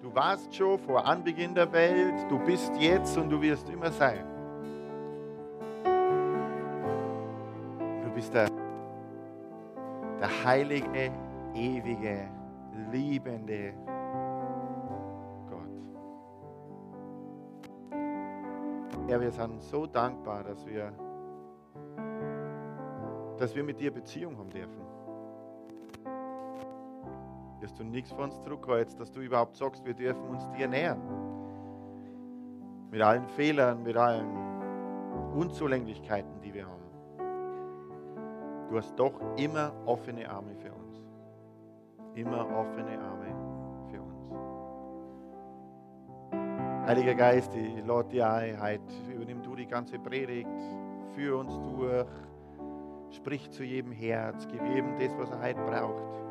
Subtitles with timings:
[0.00, 4.24] Du warst schon vor Anbeginn der Welt, du bist jetzt und du wirst immer sein.
[8.04, 8.48] Du bist der,
[10.20, 11.10] der heilige,
[11.52, 12.28] ewige,
[12.92, 13.74] liebende
[15.50, 15.68] Gott.
[19.08, 20.92] Herr, wir sind so dankbar, dass wir,
[23.36, 24.87] dass wir mit dir Beziehung haben dürfen
[27.60, 31.00] dass du nichts von uns zurückhältst, dass du überhaupt sagst, wir dürfen uns dir nähern.
[32.90, 34.28] Mit allen Fehlern, mit allen
[35.34, 36.78] Unzulänglichkeiten, die wir haben.
[38.70, 41.02] Du hast doch immer offene Arme für uns.
[42.14, 43.34] Immer offene Arme
[43.90, 44.32] für uns.
[46.86, 48.82] Heiliger Geist, ich lade dir ein, heute
[49.12, 50.48] übernimm du die ganze Predigt,
[51.14, 52.08] führ uns durch,
[53.10, 56.27] sprich zu jedem Herz, gib jedem das, was er heute braucht.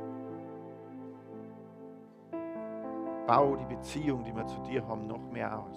[3.27, 5.76] Bau die Beziehung, die wir zu dir haben, noch mehr aus.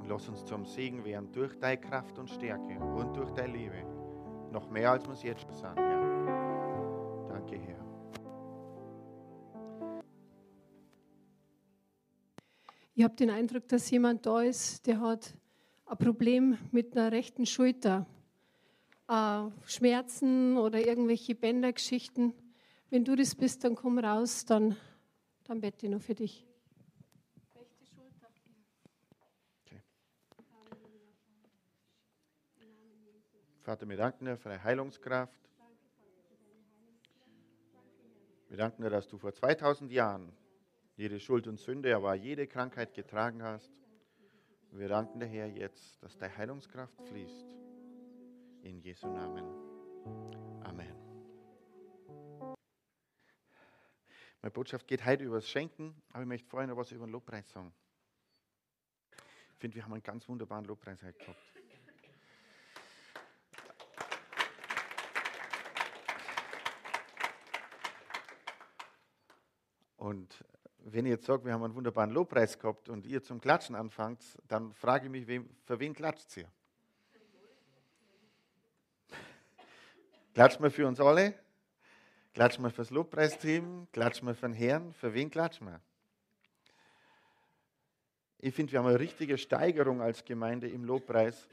[0.00, 3.84] Und lass uns zum Segen werden durch deine Kraft und Stärke und durch deine Liebe.
[4.50, 7.28] Noch mehr, als wir es jetzt schon sagen, Herr.
[7.28, 7.84] Danke, Herr.
[12.94, 15.34] Ich habe den Eindruck, dass jemand da ist, der hat
[15.84, 18.06] ein Problem mit einer rechten Schulter.
[19.08, 22.32] Äh, Schmerzen oder irgendwelche Bändergeschichten.
[22.90, 24.76] Wenn du das bist, dann komm raus, dann,
[25.44, 26.46] dann bete ich noch für dich.
[29.64, 29.82] Okay.
[33.62, 35.44] Vater, wir danken dir für deine Heilungskraft.
[38.48, 40.32] Wir danken dir, dass du vor 2000 Jahren
[40.96, 43.72] jede Schuld und Sünde, aber jede Krankheit getragen hast.
[44.70, 47.46] Wir danken dir, Herr, jetzt, dass deine Heilungskraft fließt.
[48.62, 49.44] In Jesu Namen.
[50.62, 51.03] Amen.
[54.44, 57.12] Meine Botschaft geht heute über das Schenken, aber ich möchte vorher noch was über den
[57.12, 57.72] Lobpreis sagen.
[59.54, 61.40] Ich finde, wir haben einen ganz wunderbaren Lobpreis heute gehabt.
[69.96, 70.44] Und
[70.76, 74.22] wenn ich jetzt sage, wir haben einen wunderbaren Lobpreis gehabt und ihr zum Klatschen anfangt,
[74.46, 76.52] dann frage ich mich, wem, für wen klatscht ihr?
[80.34, 81.32] Klatscht mal für uns alle?
[82.34, 83.86] Klatschen wir fürs Lobpreisteam?
[83.92, 84.92] Klatschen wir für den Herrn?
[84.92, 85.80] Für wen klatschen wir?
[88.38, 91.48] Ich finde, wir haben eine richtige Steigerung als Gemeinde im Lobpreis,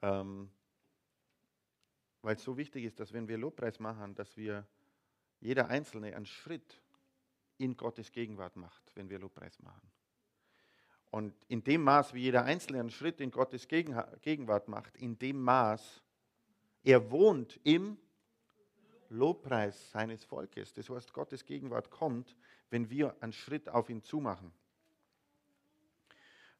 [0.00, 0.48] ähm,
[2.22, 4.64] weil es so wichtig ist, dass wenn wir Lobpreis machen, dass wir
[5.40, 6.80] jeder Einzelne einen Schritt
[7.58, 9.90] in Gottes Gegenwart macht, wenn wir Lobpreis machen.
[11.10, 15.42] Und in dem Maß, wie jeder Einzelne einen Schritt in Gottes Gegenwart macht, in dem
[15.42, 16.00] Maß,
[16.84, 17.98] er wohnt im
[19.10, 20.72] Lobpreis seines Volkes.
[20.72, 22.36] Das heißt, Gottes Gegenwart kommt,
[22.70, 24.52] wenn wir einen Schritt auf ihn zumachen.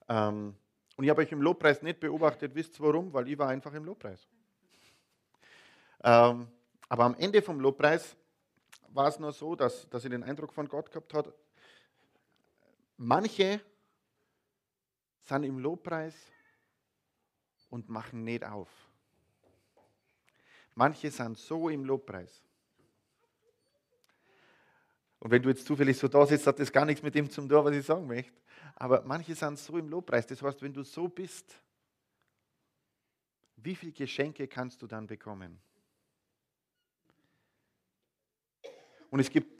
[0.08, 0.56] Ähm,
[0.96, 3.12] und ich habe euch im Lobpreis nicht beobachtet, wisst ihr warum?
[3.12, 4.28] Weil ich war einfach im Lobpreis.
[6.02, 6.48] Ähm,
[6.88, 8.16] aber am Ende vom Lobpreis
[8.88, 11.32] war es nur so, dass, dass ich den Eindruck von Gott gehabt habe,
[12.96, 13.60] manche
[15.20, 16.14] sind im Lobpreis
[17.68, 18.68] und machen nicht auf.
[20.74, 22.42] Manche sind so im Lobpreis.
[25.18, 27.46] Und wenn du jetzt zufällig so da sitzt, hat das gar nichts mit dem zu
[27.46, 28.40] tun, was ich sagen möchte.
[28.76, 30.26] Aber manche sind so im Lobpreis.
[30.26, 31.54] Das heißt, wenn du so bist,
[33.56, 35.60] wie viele Geschenke kannst du dann bekommen?
[39.10, 39.59] Und es gibt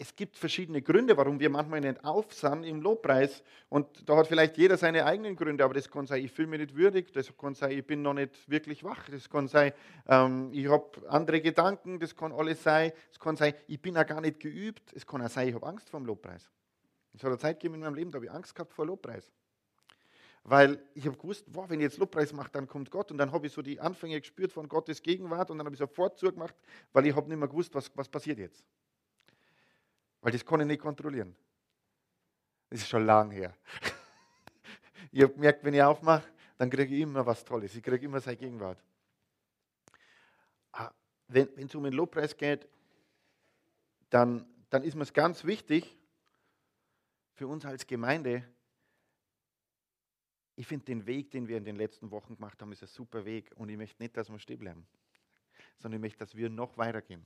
[0.00, 3.42] es gibt verschiedene Gründe, warum wir manchmal nicht auf sind im Lobpreis.
[3.68, 6.60] Und da hat vielleicht jeder seine eigenen Gründe, aber das kann sein, ich fühle mich
[6.60, 9.72] nicht würdig, das kann sein, ich bin noch nicht wirklich wach, das kann sein,
[10.06, 14.06] ähm, ich habe andere Gedanken, das kann alles sein, es kann sein, ich bin auch
[14.06, 16.48] gar nicht geübt, es kann auch sein, ich habe Angst vor dem Lobpreis.
[17.12, 19.32] Es hat eine Zeit gegeben in meinem Leben, da habe ich Angst gehabt vor Lobpreis.
[20.44, 23.10] Weil ich habe gewusst, wow, wenn ich jetzt Lobpreis mache, dann kommt Gott.
[23.10, 25.78] Und dann habe ich so die Anfänge gespürt von Gottes Gegenwart und dann habe ich
[25.78, 26.54] sofort zugemacht,
[26.92, 28.64] weil ich habe nicht mehr gewusst, was, was passiert jetzt.
[30.20, 31.34] Weil das kann ich nicht kontrollieren.
[32.70, 33.54] Das ist schon lang her.
[35.12, 37.74] ich habe gemerkt, wenn ich aufmache, dann kriege ich immer was Tolles.
[37.74, 38.82] Ich kriege immer seine Gegenwart.
[40.72, 40.92] Ah,
[41.28, 42.68] wenn es um den Lobpreis geht,
[44.10, 45.96] dann, dann ist mir es ganz wichtig
[47.34, 48.44] für uns als Gemeinde,
[50.58, 53.24] ich finde den Weg, den wir in den letzten Wochen gemacht haben, ist ein super
[53.24, 53.52] Weg.
[53.54, 54.84] Und ich möchte nicht, dass wir stehen bleiben,
[55.76, 57.24] sondern ich möchte, dass wir noch weitergehen.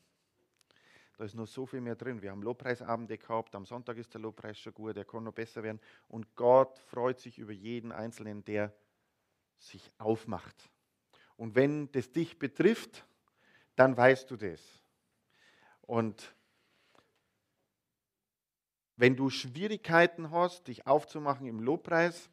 [1.17, 2.23] Da ist noch so viel mehr drin.
[2.23, 5.63] Wir haben Lobpreisabende gehabt, am Sonntag ist der Lobpreis schon gut, der kann noch besser
[5.63, 5.81] werden.
[6.09, 8.73] Und Gott freut sich über jeden Einzelnen, der
[9.59, 10.71] sich aufmacht.
[11.37, 13.07] Und wenn das dich betrifft,
[13.77, 14.61] dann weißt du das.
[15.83, 16.35] Und
[18.97, 22.31] wenn du Schwierigkeiten hast, dich aufzumachen im Lobpreis,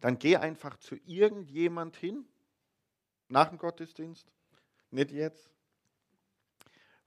[0.00, 2.26] dann geh einfach zu irgendjemand hin,
[3.28, 4.30] nach dem Gottesdienst,
[4.90, 5.50] nicht jetzt,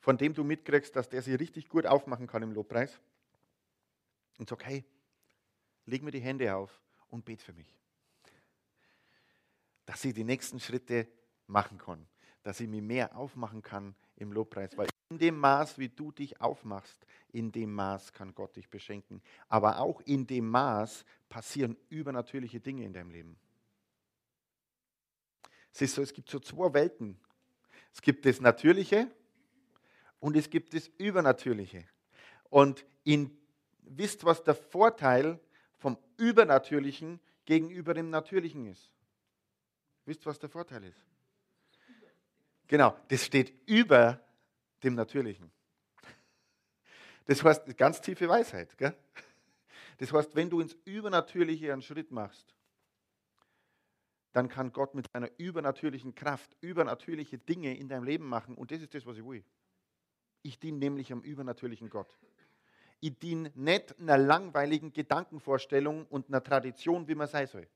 [0.06, 3.02] von dem du mitkriegst, dass der sich richtig gut aufmachen kann im Lobpreis
[4.38, 4.86] und sag, hey,
[5.88, 6.80] leg mir die Hände auf
[7.10, 7.76] und bet für mich.
[9.88, 11.08] Dass ich die nächsten Schritte
[11.48, 12.06] machen kann,
[12.44, 16.40] dass ich mich mehr aufmachen kann im Lobpreis, weil in dem Maß, wie du dich
[16.40, 19.24] aufmachst, in dem Maß kann Gott dich beschenken.
[19.48, 23.40] Aber auch in dem Maß passieren übernatürliche Dinge in deinem Leben.
[25.80, 27.20] Ist so, es gibt so zwei Welten.
[27.92, 29.10] Es gibt das Natürliche
[30.26, 31.88] und es gibt das Übernatürliche.
[32.50, 33.30] Und in,
[33.84, 35.40] wisst, was der Vorteil
[35.78, 38.92] vom Übernatürlichen gegenüber dem Natürlichen ist?
[40.06, 41.06] Wisst, was der Vorteil ist?
[42.66, 44.20] Genau, das steht über
[44.82, 45.52] dem Natürlichen.
[47.26, 48.76] Das heißt, ganz tiefe Weisheit.
[48.80, 48.98] Gell?
[50.00, 52.56] Das heißt, wenn du ins Übernatürliche einen Schritt machst,
[54.34, 58.56] dann kann Gott mit seiner übernatürlichen Kraft übernatürliche Dinge in deinem Leben machen.
[58.56, 59.44] Und das ist das, was ich will.
[60.46, 62.20] Ich diene nämlich am übernatürlichen Gott.
[63.00, 67.68] Ich diene nicht einer langweiligen Gedankenvorstellung und einer Tradition, wie man sein soll.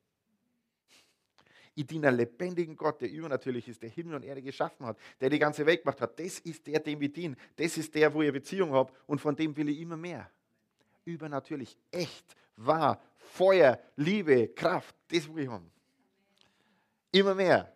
[1.74, 5.32] Ich diene einem lebendigen Gott, der übernatürlich ist, der Himmel und Erde geschaffen hat, der
[5.32, 6.20] die ganze Welt gemacht hat.
[6.20, 7.36] Das ist der, dem ich diene.
[7.56, 10.30] Das ist der, wo ich Beziehung habe und von dem will ich immer mehr.
[11.06, 15.72] Übernatürlich, echt, wahr, Feuer, Liebe, Kraft, das will ich haben.
[17.12, 17.76] Immer mehr.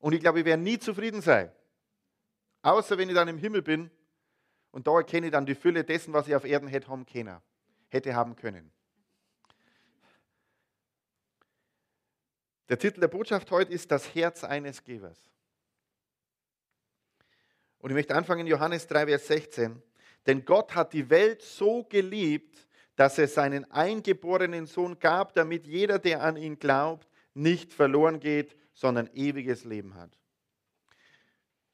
[0.00, 1.52] Und ich glaube, ich werde nie zufrieden sein.
[2.60, 3.88] Außer wenn ich dann im Himmel bin
[4.70, 7.38] und da erkenne ich dann die Fülle dessen, was ich auf Erden hätte haben können,
[7.88, 8.70] hätte haben können.
[12.68, 15.28] Der Titel der Botschaft heute ist Das Herz eines Gebers.
[17.78, 19.82] Und ich möchte anfangen in Johannes 3, Vers 16.
[20.26, 25.98] Denn Gott hat die Welt so geliebt, dass er seinen eingeborenen Sohn gab, damit jeder,
[25.98, 30.19] der an ihn glaubt, nicht verloren geht, sondern ewiges Leben hat.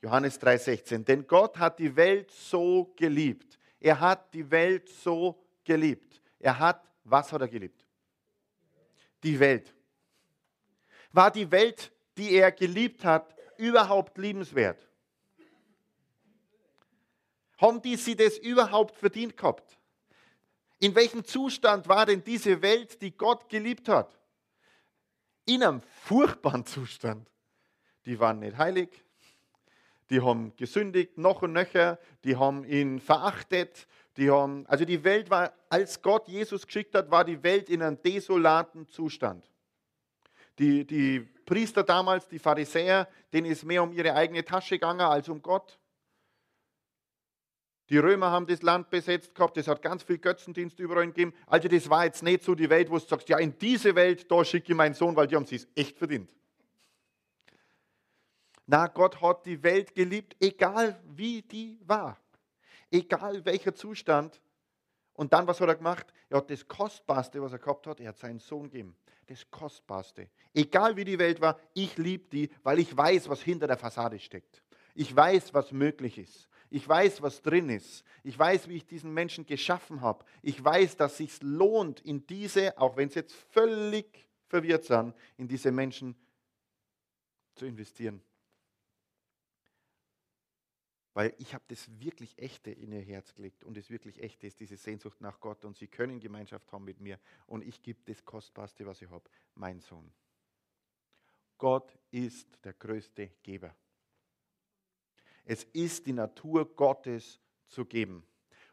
[0.02, 1.04] Johannes 3:16.
[1.04, 3.58] Denn Gott hat die Welt so geliebt.
[3.81, 6.20] Er hat die Welt so geliebt.
[6.38, 7.84] Er hat, was hat er geliebt?
[9.22, 9.75] Die Welt.
[11.12, 14.87] War die Welt, die er geliebt hat, überhaupt liebenswert?
[17.58, 19.78] Haben die sie das überhaupt verdient gehabt?
[20.78, 24.19] In welchem Zustand war denn diese Welt, die Gott geliebt hat?
[25.46, 27.31] In einem furchtbaren Zustand.
[28.04, 29.05] Die waren nicht heilig,
[30.10, 33.86] die haben gesündigt, noch und nöcher, die haben ihn verachtet,
[34.16, 37.82] die haben, also die Welt war, als Gott Jesus geschickt hat, war die Welt in
[37.82, 39.50] einem desolaten Zustand.
[40.58, 45.28] Die, die Priester damals, die Pharisäer, denen ist mehr um ihre eigene Tasche gegangen als
[45.28, 45.78] um Gott.
[47.90, 51.34] Die Römer haben das Land besetzt gehabt, es hat ganz viel Götzendienst überall gegeben.
[51.46, 54.30] Also das war jetzt nicht so die Welt, wo du sagst, ja, in diese Welt,
[54.30, 56.28] da schicke ich meinen Sohn, weil die haben es echt verdient.
[58.66, 62.18] Na, Gott hat die Welt geliebt, egal wie die war.
[62.90, 64.40] Egal welcher Zustand.
[65.14, 66.12] Und dann, was hat er gemacht?
[66.28, 68.96] Er hat das Kostbarste, was er gehabt hat, er hat seinen Sohn gegeben.
[69.26, 70.28] Das Kostbarste.
[70.52, 74.18] Egal wie die Welt war, ich liebe die, weil ich weiß, was hinter der Fassade
[74.18, 74.62] steckt.
[74.94, 76.48] Ich weiß, was möglich ist.
[76.68, 78.04] Ich weiß, was drin ist.
[78.24, 80.25] Ich weiß, wie ich diesen Menschen geschaffen habe.
[80.42, 85.14] Ich weiß, dass es sich lohnt, in diese, auch wenn sie jetzt völlig verwirrt sind,
[85.37, 86.16] in diese Menschen
[87.54, 88.20] zu investieren
[91.16, 94.61] weil ich habe das wirklich Echte in ihr Herz gelegt und das wirklich Echte ist
[94.61, 98.23] diese Sehnsucht nach Gott und sie können Gemeinschaft haben mit mir und ich gebe das
[98.23, 100.12] Kostbarste, was ich habe, mein Sohn.
[101.56, 103.75] Gott ist der größte Geber.
[105.46, 108.23] Es ist die Natur Gottes zu geben.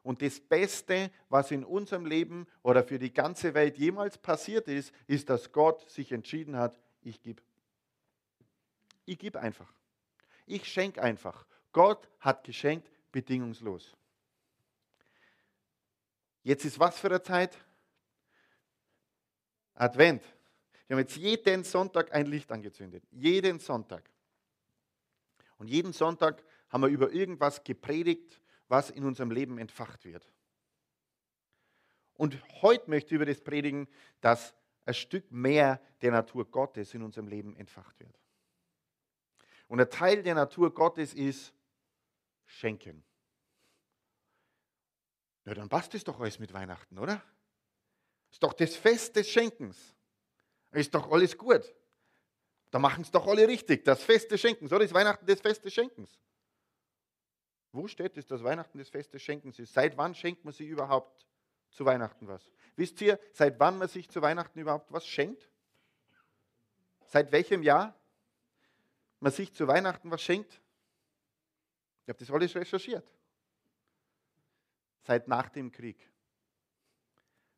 [0.01, 4.93] Und das Beste, was in unserem Leben oder für die ganze Welt jemals passiert ist,
[5.07, 7.41] ist, dass Gott sich entschieden hat, ich gebe.
[9.05, 9.71] Ich gebe einfach.
[10.45, 11.47] Ich schenke einfach.
[11.73, 13.95] Gott hat geschenkt bedingungslos.
[16.43, 17.57] Jetzt ist was für eine Zeit?
[19.73, 20.23] Advent.
[20.87, 23.03] Wir haben jetzt jeden Sonntag ein Licht angezündet.
[23.11, 24.09] Jeden Sonntag.
[25.57, 30.29] Und jeden Sonntag haben wir über irgendwas gepredigt, was in unserem Leben entfacht wird.
[32.15, 33.87] Und heute möchte ich über das predigen,
[34.21, 34.53] dass
[34.85, 38.19] ein Stück mehr der Natur Gottes in unserem Leben entfacht wird.
[39.67, 41.53] Und ein Teil der Natur Gottes ist
[42.45, 43.03] schenken.
[45.45, 47.21] Ja, dann passt es doch alles mit Weihnachten, oder?
[48.31, 49.77] Ist doch das Fest des Schenkens.
[50.71, 51.73] Ist doch alles gut.
[52.71, 53.83] Da machen es doch alle richtig.
[53.85, 54.83] Das Fest des Schenkens, oder?
[54.83, 56.17] Ist Weihnachten das Fest des Schenkens?
[57.71, 59.73] Wo steht es, dass Weihnachten das Fest des Schenkens ist?
[59.73, 61.27] Seit wann schenkt man sich überhaupt
[61.73, 62.51] zu Weihnachten was.
[62.75, 65.50] Wisst ihr, seit wann man sich zu Weihnachten überhaupt was schenkt?
[67.05, 68.00] Seit welchem Jahr
[69.19, 70.62] man sich zu Weihnachten was schenkt?
[72.03, 73.07] Ich habe das alles recherchiert.
[75.03, 76.10] Seit nach dem Krieg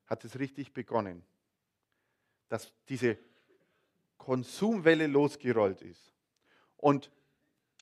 [0.06, 1.25] hat es richtig begonnen,
[2.48, 3.18] dass diese
[4.18, 6.14] Konsumwelle losgerollt ist.
[6.78, 7.12] Und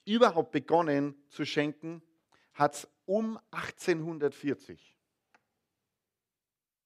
[0.06, 2.02] überhaupt begonnen zu schenken,
[2.54, 4.96] hat es um 1840,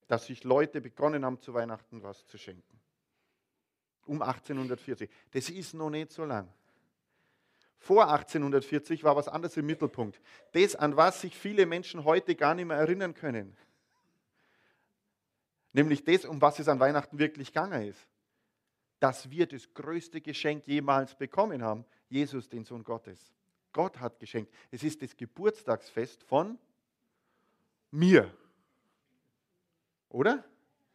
[0.08, 2.80] dass sich Leute begonnen haben, zu Weihnachten was zu schenken.
[4.06, 5.10] Um 1840.
[5.32, 6.52] Das ist noch nicht so lang.
[7.80, 10.20] Vor 1840 war was anderes im Mittelpunkt.
[10.54, 13.56] Das, an was sich viele Menschen heute gar nicht mehr erinnern können.
[15.74, 18.08] Nämlich das, um was es an Weihnachten wirklich gegangen ist.
[19.00, 21.86] Dass wir das größte Geschenk jemals bekommen haben.
[22.10, 23.32] Jesus, den Sohn Gottes.
[23.74, 24.52] Gott hat geschenkt.
[24.72, 26.58] Es ist das Geburtstagsfest von
[27.92, 28.34] mir.
[30.10, 30.44] Oder?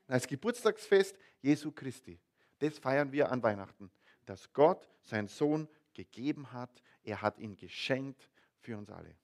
[0.09, 2.19] Das Geburtstagsfest Jesu Christi.
[2.59, 3.91] Das feiern wir an Weihnachten.
[4.27, 6.83] Dass Gott seinen Sohn gegeben hat.
[7.03, 8.31] Er hat ihn geschenkt
[8.61, 9.15] für uns alle.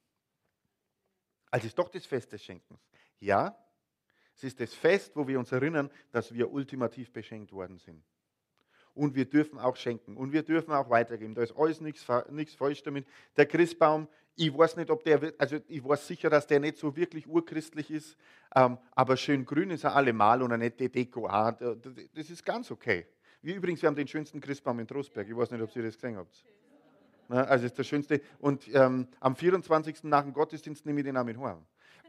[1.50, 2.80] Also ist doch das Fest des Schenkens.
[3.20, 3.56] Ja,
[4.36, 8.04] es ist das Fest, wo wir uns erinnern, dass wir ultimativ beschenkt worden sind.
[8.94, 11.34] Und wir dürfen auch schenken und wir dürfen auch weitergeben.
[11.34, 13.06] Da ist alles nichts, falsch damit.
[13.36, 16.94] Der Christbaum, ich weiß nicht, ob der, also ich weiß sicher, dass der nicht so
[16.94, 18.16] wirklich urchristlich ist,
[18.54, 21.26] ähm, aber schön grün ist er allemal und eine nette Deko.
[21.26, 23.06] Ah, das ist ganz okay.
[23.42, 25.28] Wir übrigens, wir haben den schönsten Christbaum in Trostberg.
[25.28, 26.44] Ich weiß nicht, ob Sie das gesehen habt.
[27.28, 28.20] Na, also ist der schönste.
[28.38, 30.04] Und ähm, am 24.
[30.04, 31.64] nach dem Gottesdienst nehme ich den auch mit heim.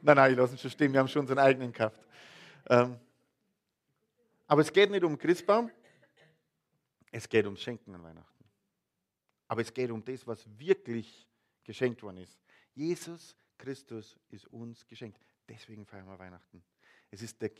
[0.00, 0.92] nein, nein, ich lasse ihn schon stehen.
[0.92, 2.06] Wir haben schon unseren eigenen gehabt.
[2.70, 2.96] Ähm,
[4.46, 5.70] aber es geht nicht um Christbaum,
[7.10, 8.44] es geht ums Schenken an Weihnachten.
[9.48, 11.26] Aber es geht um das, was wirklich
[11.64, 12.38] geschenkt worden ist.
[12.74, 15.20] Jesus Christus ist uns geschenkt.
[15.48, 16.62] Deswegen feiern wir Weihnachten.
[17.10, 17.50] Es ist der,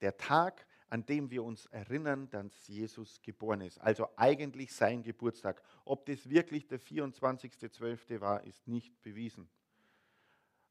[0.00, 3.78] der Tag, an dem wir uns erinnern, dass Jesus geboren ist.
[3.78, 5.62] Also eigentlich sein Geburtstag.
[5.84, 8.20] Ob das wirklich der 24.12.
[8.20, 9.48] war, ist nicht bewiesen.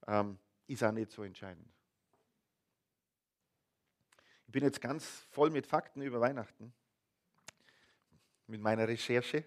[0.08, 1.68] Ähm, ist auch nicht so entscheidend.
[4.48, 6.74] Ich bin jetzt ganz voll mit Fakten über Weihnachten,
[8.48, 9.44] mit meiner Recherche.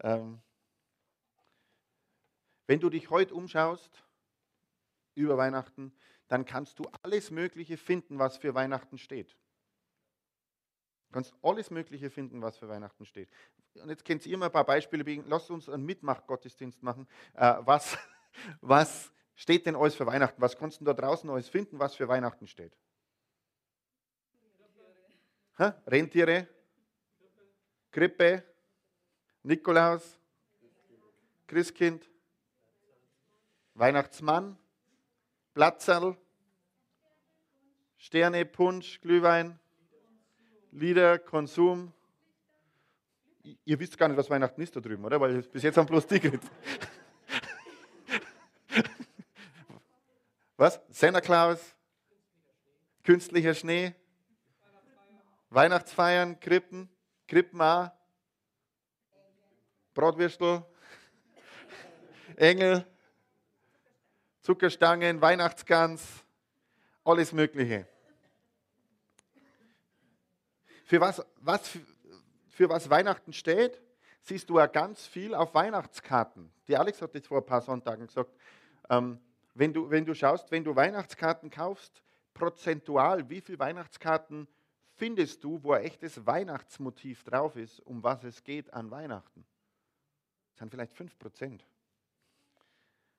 [0.00, 0.40] Ähm,
[2.66, 4.02] wenn du dich heute umschaust
[5.14, 5.92] über Weihnachten,
[6.28, 9.36] dann kannst du alles Mögliche finden, was für Weihnachten steht.
[11.08, 13.28] Du kannst alles Mögliche finden, was für Weihnachten steht.
[13.74, 15.04] Und jetzt kennt ihr immer ein paar Beispiele.
[15.26, 17.06] Lasst uns einen Mitmach-Gottesdienst machen.
[17.34, 17.96] Äh, was,
[18.60, 20.40] was steht denn alles für Weihnachten?
[20.42, 22.76] Was kannst du da draußen alles finden, was für Weihnachten steht?
[25.58, 25.80] Ha?
[25.86, 26.48] Rentiere,
[27.90, 28.44] Krippe,
[29.42, 30.18] Nikolaus,
[31.46, 32.10] Christkind,
[33.74, 34.58] Weihnachtsmann,
[35.56, 36.16] Platzerl,
[37.96, 39.58] Sterne, Punsch, Glühwein,
[40.70, 41.94] Lieder, Konsum.
[43.64, 45.18] Ihr wisst gar nicht, was Weihnachten ist da drüben, oder?
[45.18, 46.20] Weil bis jetzt haben bloß die.
[50.58, 50.78] Was?
[50.90, 51.74] Santa Claus,
[53.02, 53.94] künstlicher Schnee,
[55.48, 56.90] Weihnachtsfeiern, Krippen,
[57.26, 57.90] Krippen auch,
[59.94, 60.66] Bratwürstel,
[62.36, 62.86] Engel,
[64.46, 66.24] Zuckerstangen, Weihnachtsgans,
[67.04, 67.84] alles Mögliche.
[70.84, 71.76] Für was, was,
[72.50, 73.82] für was Weihnachten steht,
[74.20, 76.52] siehst du ja ganz viel auf Weihnachtskarten.
[76.68, 78.30] Die Alex hat jetzt vor ein paar Sonntagen gesagt,
[78.88, 79.18] ähm,
[79.54, 82.00] wenn, du, wenn du schaust, wenn du Weihnachtskarten kaufst,
[82.32, 84.46] prozentual, wie viele Weihnachtskarten
[84.94, 89.44] findest du, wo ein echtes Weihnachtsmotiv drauf ist, um was es geht an Weihnachten?
[90.52, 91.66] Das sind vielleicht 5 Prozent.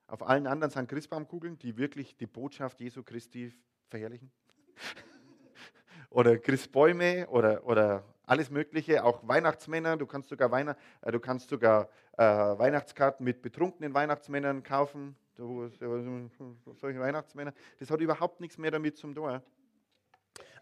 [0.08, 3.52] Auf allen anderen sind Christbaumkugeln, die wirklich die Botschaft Jesu Christi
[3.88, 4.32] verherrlichen.
[6.10, 9.98] oder Christbäume oder, oder alles Mögliche, auch Weihnachtsmänner.
[9.98, 15.14] Du kannst sogar, Weihn äh, du kannst sogar äh, Weihnachtskarten mit betrunkenen Weihnachtsmännern kaufen.
[15.36, 17.52] solche Weihnachtsmänner.
[17.78, 19.42] Das hat überhaupt nichts mehr damit zum tun.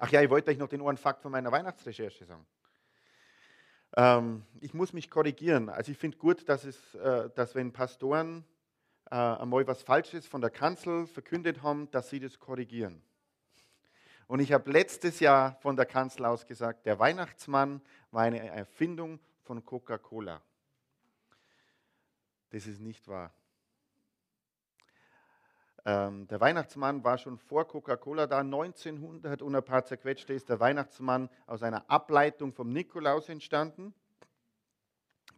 [0.01, 2.45] Ach ja, ich wollte euch noch den einen Fakt von meiner Weihnachtsrecherche sagen.
[3.97, 5.69] Ähm, ich muss mich korrigieren.
[5.69, 8.45] Also ich finde gut, dass, es, äh, dass wenn Pastoren
[9.11, 13.03] äh, einmal was Falsches von der Kanzel verkündet haben, dass sie das korrigieren.
[14.27, 19.21] Und ich habe letztes Jahr von der Kanzel aus gesagt, der Weihnachtsmann war eine Erfindung
[19.43, 20.43] von Coca-Cola.
[22.51, 23.33] Das ist nicht wahr.
[25.85, 28.41] Ähm, der Weihnachtsmann war schon vor Coca-Cola da.
[28.41, 33.95] 1900 und ein paar zerquetschte ist der Weihnachtsmann aus einer Ableitung vom Nikolaus entstanden.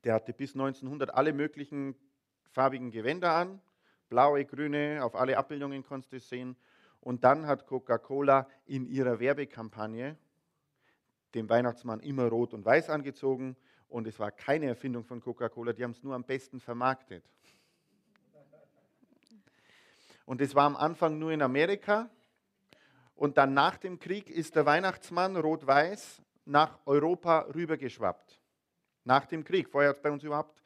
[0.05, 1.95] Der hatte bis 1900 alle möglichen
[2.59, 3.61] farbigen Gewänder an,
[4.09, 6.57] blaue, grüne, auf alle Abbildungen kannst du sehen.
[7.01, 10.17] Und dann hat Coca-Cola in ihrer Werbekampagne
[11.35, 13.57] den Weihnachtsmann immer rot und weiß angezogen.
[13.89, 17.23] Und es war keine Erfindung von Coca-Cola, die haben es nur am besten vermarktet.
[20.27, 22.11] Und es war am Anfang nur in Amerika.
[23.15, 28.43] Und dann nach dem Krieg ist der Weihnachtsmann rot-weiß nach Europa rübergeschwappt.
[29.05, 29.69] Nach dem Krieg.
[29.69, 30.58] Vorher hat es bei uns überhaupt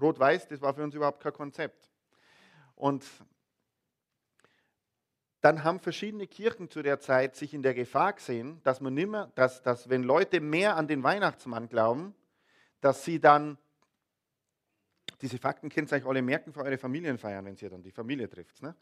[0.00, 1.90] rot-weiß, das war für uns überhaupt kein Konzept.
[2.74, 3.04] Und
[5.40, 9.30] dann haben verschiedene Kirchen zu der Zeit sich in der Gefahr gesehen, dass man nimmer,
[9.34, 12.14] dass, dass wenn Leute mehr an den Weihnachtsmann glauben,
[12.80, 13.58] dass sie dann
[15.20, 18.28] diese Fakten könnt ihr euch alle merken für eure Familienfeiern, wenn ihr dann die Familie
[18.28, 18.62] trifft.
[18.62, 18.74] Ne?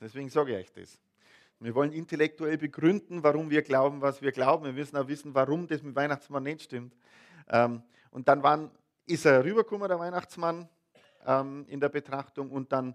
[0.00, 0.98] Deswegen sage ich euch das.
[1.60, 4.64] Wir wollen intellektuell begründen, warum wir glauben, was wir glauben.
[4.64, 6.96] Wir müssen auch wissen, warum das mit Weihnachtsmann nicht stimmt.
[7.48, 8.70] Ähm, und dann waren,
[9.06, 10.68] ist er rübergekommen, der Weihnachtsmann,
[11.26, 12.50] ähm, in der Betrachtung.
[12.50, 12.94] Und dann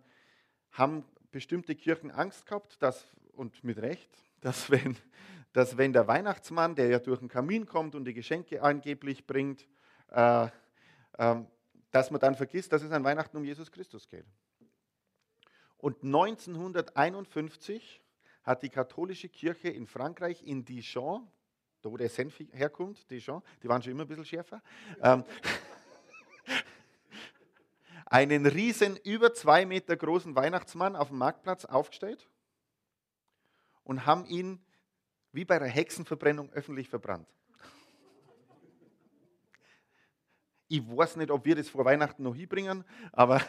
[0.72, 4.10] haben bestimmte Kirchen Angst gehabt, dass, und mit Recht,
[4.42, 4.98] dass wenn,
[5.54, 9.68] dass wenn der Weihnachtsmann, der ja durch den Kamin kommt und die Geschenke angeblich bringt,
[10.12, 10.48] äh,
[11.18, 11.36] äh,
[11.92, 14.26] dass man dann vergisst, dass es an Weihnachten um Jesus Christus geht.
[15.78, 18.02] Und 1951
[18.44, 21.28] hat die katholische Kirche in Frankreich, in Dijon,
[21.82, 24.62] da wo der Senf herkommt, Dijon, die waren schon immer ein bisschen schärfer,
[25.02, 25.24] ähm,
[28.10, 32.30] einen riesen, über zwei Meter großen Weihnachtsmann auf dem Marktplatz aufgestellt
[33.84, 34.64] und haben ihn
[35.32, 37.28] wie bei einer Hexenverbrennung öffentlich verbrannt.
[40.70, 42.84] Ich weiß nicht, ob wir das vor Weihnachten noch hinbringen,
[43.14, 43.42] aber,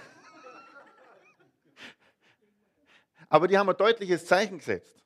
[3.29, 5.03] aber die haben ein deutliches Zeichen gesetzt.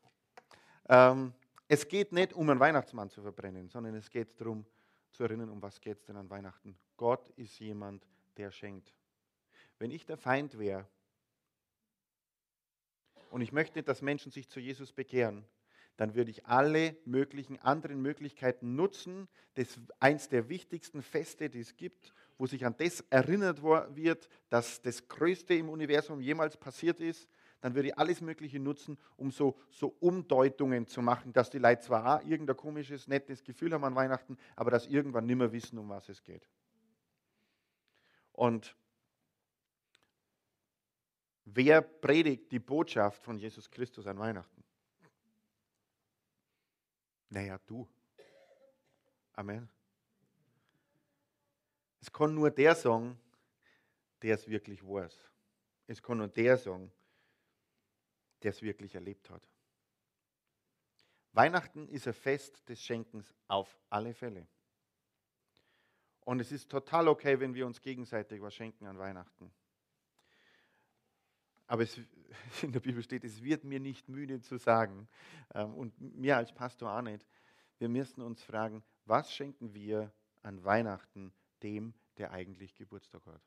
[0.89, 1.33] Ähm,
[1.69, 4.67] es geht nicht um einen Weihnachtsmann zu verbrennen, sondern es geht darum
[5.11, 6.77] zu erinnern, um was geht es denn an Weihnachten.
[6.97, 8.07] Gott ist jemand,
[8.37, 8.93] der schenkt.
[9.83, 10.87] Wenn ich der Feind wäre
[13.33, 15.45] und ich möchte dass Menschen sich zu Jesus bekehren,
[15.97, 19.27] dann würde ich alle möglichen anderen Möglichkeiten nutzen.
[19.55, 24.83] Das eins der wichtigsten Feste, die es gibt, wo sich an das erinnert wird, dass
[24.83, 27.29] das Größte im Universum jemals passiert ist.
[27.61, 31.83] Dann würde ich alles Mögliche nutzen, um so, so Umdeutungen zu machen, dass die Leute
[31.83, 35.77] zwar auch irgendein komisches, nettes Gefühl haben an Weihnachten, aber dass irgendwann nicht mehr wissen,
[35.77, 36.49] um was es geht.
[38.31, 38.77] Und
[41.45, 44.63] wer predigt die Botschaft von Jesus Christus an Weihnachten?
[47.29, 47.89] Naja, du.
[49.33, 49.69] Amen.
[52.01, 53.19] Es kann nur der sagen,
[54.21, 55.31] der es wirklich weiß.
[55.87, 56.93] Es kann nur der sagen,
[58.43, 59.49] der es wirklich erlebt hat.
[61.33, 64.47] Weihnachten ist ein Fest des Schenkens auf alle Fälle.
[66.21, 69.53] Und es ist total okay, wenn wir uns gegenseitig was schenken an Weihnachten.
[71.73, 71.99] Aber es,
[72.63, 75.09] in der Bibel steht, es wird mir nicht müde zu sagen,
[75.55, 77.27] ähm, und mir als Pastor auch nicht,
[77.79, 81.33] wir müssen uns fragen, was schenken wir an Weihnachten
[81.63, 83.41] dem, der eigentlich Geburtstag hat?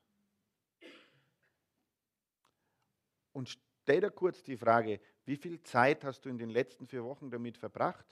[3.31, 3.47] Und
[3.83, 7.29] stell dir kurz die Frage, wie viel Zeit hast du in den letzten vier Wochen
[7.29, 8.07] damit verbracht,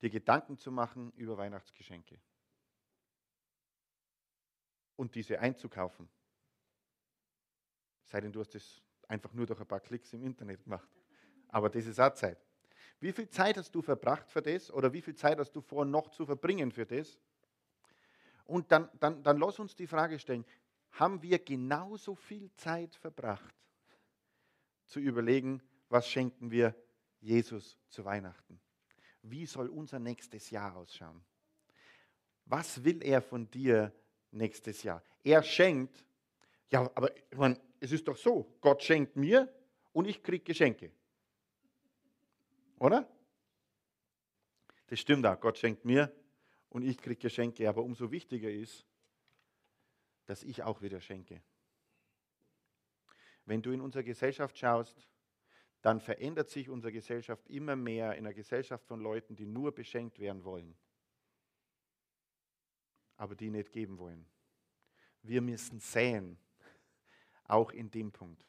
[0.00, 2.20] dir Gedanken zu machen über Weihnachtsgeschenke
[4.94, 6.08] und diese einzukaufen?
[8.04, 10.88] Sei denn, du hast es einfach nur durch ein paar Klicks im Internet gemacht.
[11.48, 12.38] Aber das ist auch Zeit.
[13.00, 15.84] Wie viel Zeit hast du verbracht für das oder wie viel Zeit hast du vor,
[15.84, 17.18] noch zu verbringen für das?
[18.44, 20.44] Und dann, dann, dann lass uns die Frage stellen,
[20.92, 23.54] haben wir genauso viel Zeit verbracht,
[24.86, 26.74] zu überlegen, was schenken wir
[27.20, 28.60] Jesus zu Weihnachten?
[29.22, 31.24] Wie soll unser nächstes Jahr ausschauen?
[32.44, 33.92] Was will er von dir
[34.30, 35.02] nächstes Jahr?
[35.22, 36.04] Er schenkt,
[36.70, 39.52] ja, aber ich meine, es ist doch so, Gott schenkt mir
[39.92, 40.92] und ich kriege Geschenke.
[42.78, 43.10] Oder?
[44.86, 46.14] Das stimmt auch, Gott schenkt mir
[46.68, 48.86] und ich kriege Geschenke, aber umso wichtiger ist,
[50.26, 51.42] dass ich auch wieder schenke.
[53.46, 55.08] Wenn du in unsere Gesellschaft schaust,
[55.80, 60.20] dann verändert sich unsere Gesellschaft immer mehr in einer Gesellschaft von Leuten, die nur beschenkt
[60.20, 60.76] werden wollen,
[63.16, 64.24] aber die nicht geben wollen.
[65.22, 66.38] Wir müssen säen,
[67.44, 68.44] auch in dem Punkt.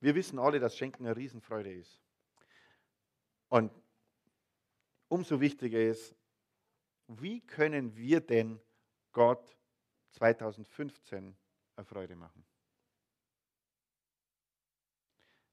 [0.00, 2.00] Wir wissen alle, dass Schenken eine Riesenfreude ist.
[3.48, 3.72] Und
[5.08, 6.14] umso wichtiger ist,
[7.06, 8.60] wie können wir denn
[9.12, 9.56] Gott
[10.12, 11.36] 2015
[11.76, 12.44] eine Freude machen?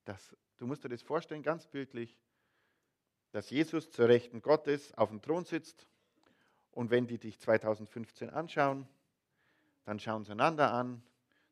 [0.05, 2.17] Das, du musst dir das vorstellen, ganz bildlich,
[3.31, 5.87] dass Jesus zur Rechten Gottes auf dem Thron sitzt
[6.71, 8.87] und wenn die dich 2015 anschauen,
[9.85, 11.03] dann schauen sie einander an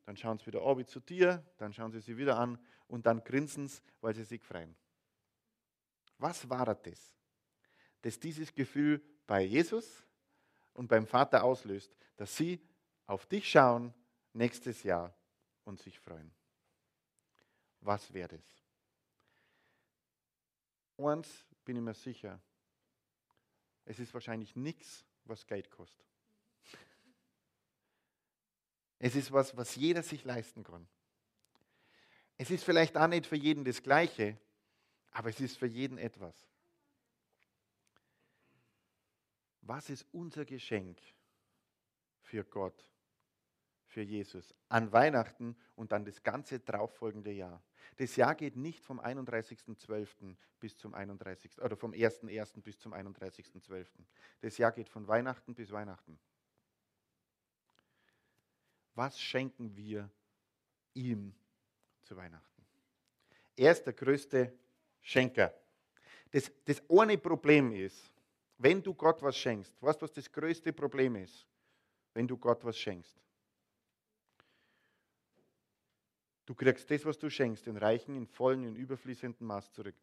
[0.10, 3.24] dann schauen sie wieder Abi zu dir, dann schauen sie sie wieder an und dann
[3.24, 4.76] grinsen sie, weil sie sich freuen.
[6.18, 7.16] Was war das,
[8.02, 10.04] das dieses Gefühl bei Jesus
[10.74, 12.60] und beim Vater auslöst, dass sie
[13.06, 13.94] auf dich schauen
[14.34, 15.16] nächstes Jahr
[15.64, 16.34] und sich freuen?
[17.82, 18.66] Was wäre das?
[20.98, 22.42] Eins bin ich mir sicher,
[23.86, 26.09] es ist wahrscheinlich nichts, was Geld kostet.
[29.00, 30.88] Es ist was, was jeder sich leisten kann.
[32.38, 34.38] Es ist vielleicht auch nicht für jeden das Gleiche,
[35.12, 36.48] aber es ist für jeden etwas.
[39.62, 41.00] Was ist unser Geschenk
[42.22, 42.90] für Gott,
[43.88, 47.62] für Jesus an Weihnachten und dann das ganze darauffolgende Jahr?
[47.98, 50.36] Das Jahr geht nicht vom 31.12.
[50.60, 51.62] bis zum 31.
[51.62, 52.62] oder vom 1.1.
[52.62, 53.86] bis zum 31.12.
[54.42, 56.20] Das Jahr geht von Weihnachten bis Weihnachten.
[59.00, 60.10] Was schenken wir
[60.94, 61.34] ihm
[62.02, 62.66] zu Weihnachten?
[63.56, 64.54] Er ist der größte
[65.00, 65.54] Schenker.
[66.32, 68.12] Das, das eine Problem ist,
[68.58, 71.48] wenn du Gott was schenkst, weißt du, was das größte Problem ist,
[72.14, 73.16] wenn du Gott was schenkst?
[76.46, 79.96] Du kriegst das, was du schenkst, in reichen, in vollen, in überfließendem Maß zurück.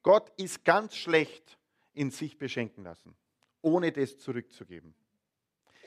[0.00, 1.58] Gott ist ganz schlecht
[1.92, 3.16] in sich beschenken lassen,
[3.62, 4.94] ohne das zurückzugeben.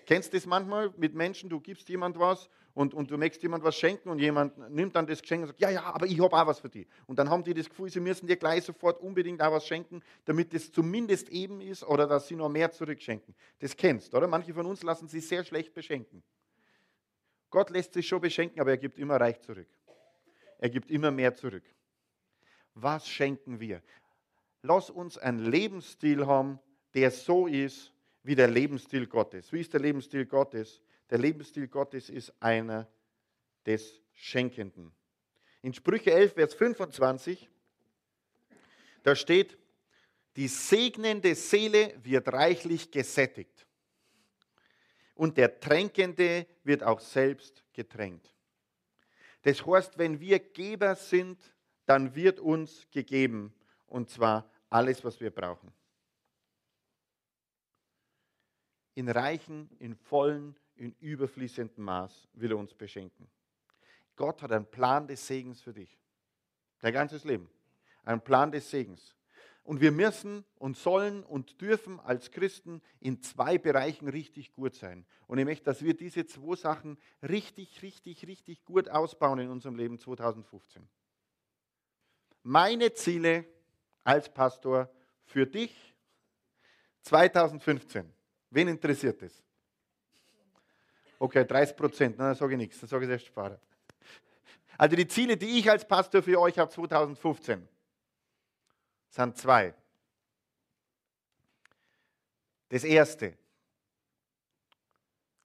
[0.10, 3.64] Kennst du das manchmal mit Menschen, du gibst jemand was und, und du möchtest jemand
[3.64, 6.36] was schenken und jemand nimmt dann das Geschenk und sagt, ja, ja, aber ich habe
[6.36, 6.88] auch was für dich.
[7.06, 10.02] Und dann haben die das Gefühl, sie müssen dir gleich sofort unbedingt auch was schenken,
[10.26, 13.36] damit es zumindest eben ist oder dass sie noch mehr zurückschenken.
[13.60, 14.26] Das kennst, oder?
[14.26, 16.24] Manche von uns lassen sich sehr schlecht beschenken.
[17.52, 19.70] Gott lässt sich schon beschenken, aber er gibt immer reich zurück.
[20.58, 21.66] Er gibt immer mehr zurück.
[22.74, 23.84] Was schenken wir?
[24.64, 26.58] Lass uns einen Lebensstil haben,
[26.96, 29.52] der so ist, wie der Lebensstil Gottes.
[29.52, 30.82] Wie ist der Lebensstil Gottes?
[31.10, 32.88] Der Lebensstil Gottes ist einer
[33.66, 34.92] des Schenkenden.
[35.62, 37.50] In Sprüche 11, Vers 25,
[39.04, 39.58] da steht,
[40.36, 43.66] die segnende Seele wird reichlich gesättigt
[45.16, 48.34] und der Tränkende wird auch selbst getränkt.
[49.42, 51.40] Das heißt, wenn wir Geber sind,
[51.86, 53.54] dann wird uns gegeben
[53.88, 55.74] und zwar alles, was wir brauchen.
[59.00, 63.30] In reichen, in vollen, in überfließendem Maß will er uns beschenken.
[64.18, 65.98] Gott hat einen Plan des Segens für dich.
[66.82, 67.50] Dein ganzes Leben.
[68.04, 69.16] Einen Plan des Segens.
[69.64, 75.06] Und wir müssen und sollen und dürfen als Christen in zwei Bereichen richtig gut sein.
[75.28, 79.76] Und ich möchte, dass wir diese zwei Sachen richtig, richtig, richtig gut ausbauen in unserem
[79.76, 80.86] Leben 2015.
[82.44, 83.46] Meine Ziele
[84.04, 84.90] als Pastor
[85.24, 85.96] für dich
[87.04, 88.19] 2015.
[88.50, 89.44] Wen interessiert das?
[91.20, 93.60] Okay, 30 Prozent, dann sage ich nichts, dann sage ich erst sparen.
[94.78, 97.68] Also die Ziele, die ich als Pastor für euch habe 2015,
[99.10, 99.74] sind zwei.
[102.70, 103.38] Das erste,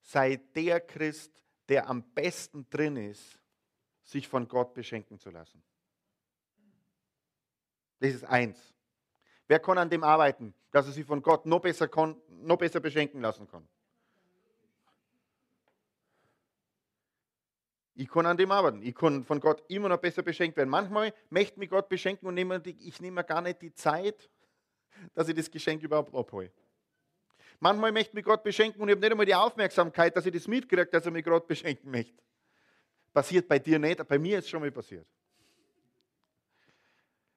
[0.03, 3.40] sei der Christ, der am besten drin ist,
[4.05, 5.62] sich von Gott beschenken zu lassen.
[7.99, 8.73] Das ist eins.
[9.55, 12.81] Wer kann an dem arbeiten, dass er sich von Gott noch besser, kann, noch besser
[12.81, 13.64] beschenken lassen kann?
[17.95, 18.83] Ich kann an dem arbeiten.
[18.83, 20.71] Ich kann von Gott immer noch besser beschenkt werden.
[20.71, 24.29] Manchmal möchte mich Gott beschenken und ich nehme mir gar nicht die Zeit,
[25.14, 26.51] dass ich das Geschenk überhaupt abhole.
[27.61, 30.49] Manchmal möchte mich Gott beschenken und ich habe nicht einmal die Aufmerksamkeit, dass ich das
[30.49, 32.21] mitkriege, dass er mich gerade beschenken möchte.
[33.12, 35.07] Passiert bei dir nicht, bei mir ist es schon mal passiert.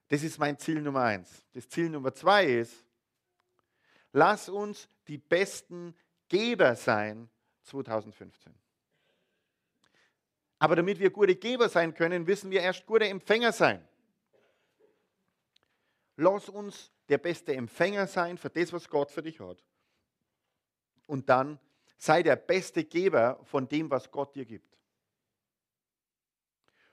[0.08, 1.43] Das ist mein Ziel Nummer eins.
[1.54, 2.86] Das Ziel Nummer zwei ist,
[4.13, 5.96] lass uns die besten
[6.28, 7.30] Geber sein
[7.63, 8.54] 2015.
[10.60, 13.86] Aber damit wir gute Geber sein können, müssen wir erst gute Empfänger sein.
[16.15, 19.63] Lass uns der beste Empfänger sein für das, was Gott für dich hat.
[21.06, 21.60] Und dann
[21.98, 24.77] sei der beste Geber von dem, was Gott dir gibt.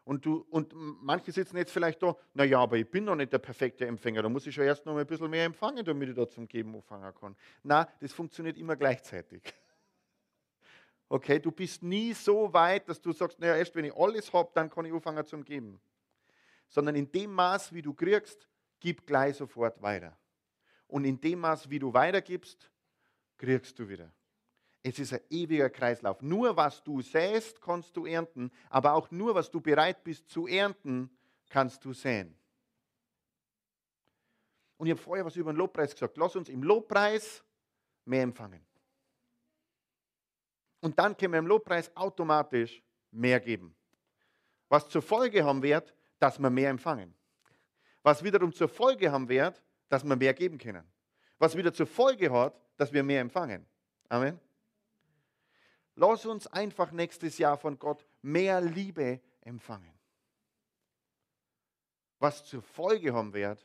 [0.05, 3.39] Und, du, und manche sitzen jetzt vielleicht da, naja, aber ich bin noch nicht der
[3.39, 6.29] perfekte Empfänger, da muss ich schon erst noch ein bisschen mehr empfangen, damit ich da
[6.29, 7.35] zum Geben anfangen kann.
[7.63, 9.43] Na, das funktioniert immer gleichzeitig.
[11.07, 14.51] Okay, du bist nie so weit, dass du sagst, naja, erst wenn ich alles habe,
[14.55, 15.79] dann kann ich anfangen zum Geben.
[16.67, 18.49] Sondern in dem Maß, wie du kriegst,
[18.81, 20.17] gib gleich sofort weiter.
[20.89, 22.71] Und in dem Maß, wie du weitergibst,
[23.37, 24.11] kriegst du wieder.
[24.87, 26.21] Es ist ein ewiger Kreislauf.
[26.21, 30.47] Nur was du säst, kannst du ernten, aber auch nur was du bereit bist zu
[30.47, 31.11] ernten,
[31.49, 32.37] kannst du säen.
[34.77, 36.19] Und ich habe vorher was über den Lobpreis gesagt.
[36.19, 37.43] Lass uns im Lobpreis
[38.05, 38.61] mehr empfangen.
[40.81, 43.75] Und dann können wir im Lobpreis automatisch mehr geben.
[44.69, 47.15] Was zur Folge haben wird, dass wir mehr empfangen.
[48.03, 50.85] Was wiederum zur Folge haben wird, dass wir mehr geben können.
[51.39, 53.65] Was wieder zur Folge hat, dass wir mehr empfangen.
[54.11, 54.39] Amen.
[55.97, 59.93] Lass uns einfach nächstes Jahr von Gott mehr Liebe empfangen.
[62.19, 63.65] Was zur Folge haben wird,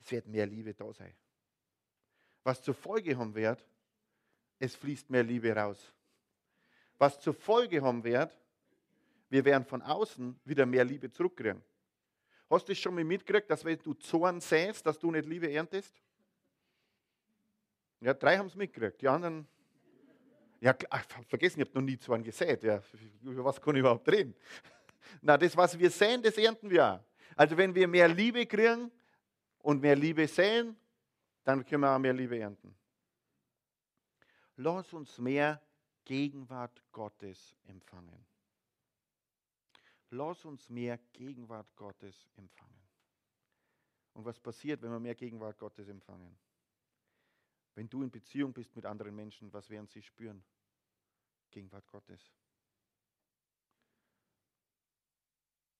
[0.00, 1.14] es wird mehr Liebe da sein.
[2.44, 3.64] Was zur Folge haben wird,
[4.58, 5.92] es fließt mehr Liebe raus.
[6.98, 8.36] Was zur Folge haben wird,
[9.28, 11.62] wir werden von außen wieder mehr Liebe zurückkriegen.
[12.50, 16.00] Hast du schon mal mitgekriegt, dass wenn du Zorn säst, dass du nicht Liebe erntest?
[18.00, 19.48] Ja, drei haben es mitgekriegt, die anderen
[20.62, 22.62] ja, ach, vergessen, ich habe noch nie Zorn gesät.
[22.62, 22.80] Ja,
[23.22, 24.32] über was kann ich überhaupt reden?
[25.20, 27.00] Na, das, was wir säen, das ernten wir auch.
[27.34, 28.88] Also wenn wir mehr Liebe kriegen
[29.58, 30.76] und mehr Liebe säen,
[31.42, 32.76] dann können wir auch mehr Liebe ernten.
[34.54, 35.60] Lass uns mehr
[36.04, 38.24] Gegenwart Gottes empfangen.
[40.10, 42.86] Lass uns mehr Gegenwart Gottes empfangen.
[44.12, 46.38] Und was passiert, wenn wir mehr Gegenwart Gottes empfangen?
[47.74, 50.44] Wenn du in Beziehung bist mit anderen Menschen, was werden sie spüren?
[51.50, 52.32] Gegenwart Gottes.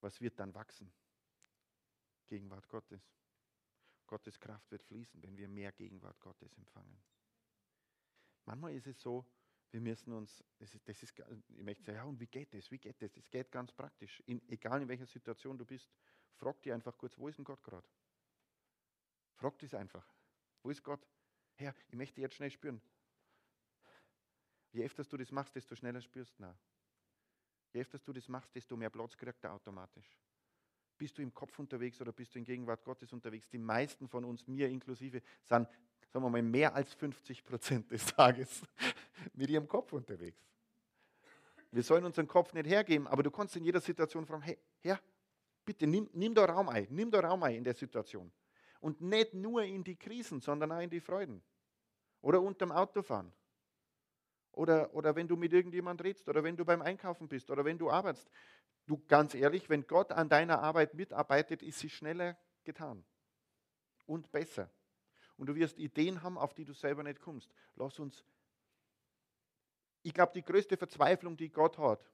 [0.01, 0.93] Was wird dann wachsen?
[2.27, 3.03] Gegenwart Gottes.
[4.07, 7.03] Gottes Kraft wird fließen, wenn wir mehr Gegenwart Gottes empfangen.
[8.45, 9.25] Manchmal ist es so,
[9.71, 12.71] wir müssen uns, das ist, das ist, ich möchte sagen, ja, und wie geht das?
[12.71, 13.13] Wie geht das?
[13.13, 14.21] Das geht ganz praktisch.
[14.27, 15.91] In, egal in welcher Situation du bist,
[16.35, 17.89] frag dich einfach kurz, wo ist denn Gott gerade?
[19.35, 20.07] Frag dich einfach.
[20.63, 21.07] Wo ist Gott?
[21.63, 22.81] Herr, ich möchte jetzt schnell spüren.
[24.73, 26.45] Je öfter du das machst, desto schneller spürst du.
[27.73, 30.19] Je öfter du das machst, desto mehr Platz kriegt er automatisch.
[30.99, 33.49] Bist du im Kopf unterwegs oder bist du in Gegenwart Gottes unterwegs?
[33.49, 35.69] Die meisten von uns, mir inklusive, sind,
[36.11, 38.63] sagen wir mal, mehr als 50 Prozent des Tages
[39.35, 40.41] mit ihrem Kopf unterwegs.
[41.71, 45.01] Wir sollen unseren Kopf nicht hergeben, aber du kannst in jeder Situation fragen, hey, Herr,
[45.65, 48.31] bitte nimm, nimm da Raum ein, nimm da Raum ein in der Situation.
[48.81, 51.43] Und nicht nur in die Krisen, sondern auch in die Freuden.
[52.23, 53.33] Oder unterm Autofahren.
[54.53, 56.29] Oder, oder wenn du mit irgendjemand redest.
[56.29, 57.51] Oder wenn du beim Einkaufen bist.
[57.51, 58.31] Oder wenn du arbeitest.
[58.87, 63.05] Du, ganz ehrlich, wenn Gott an deiner Arbeit mitarbeitet, ist sie schneller getan.
[64.07, 64.71] Und besser.
[65.37, 67.51] Und du wirst Ideen haben, auf die du selber nicht kommst.
[67.75, 68.25] Lass uns.
[70.03, 72.11] Ich glaube, die größte Verzweiflung, die Gott hat,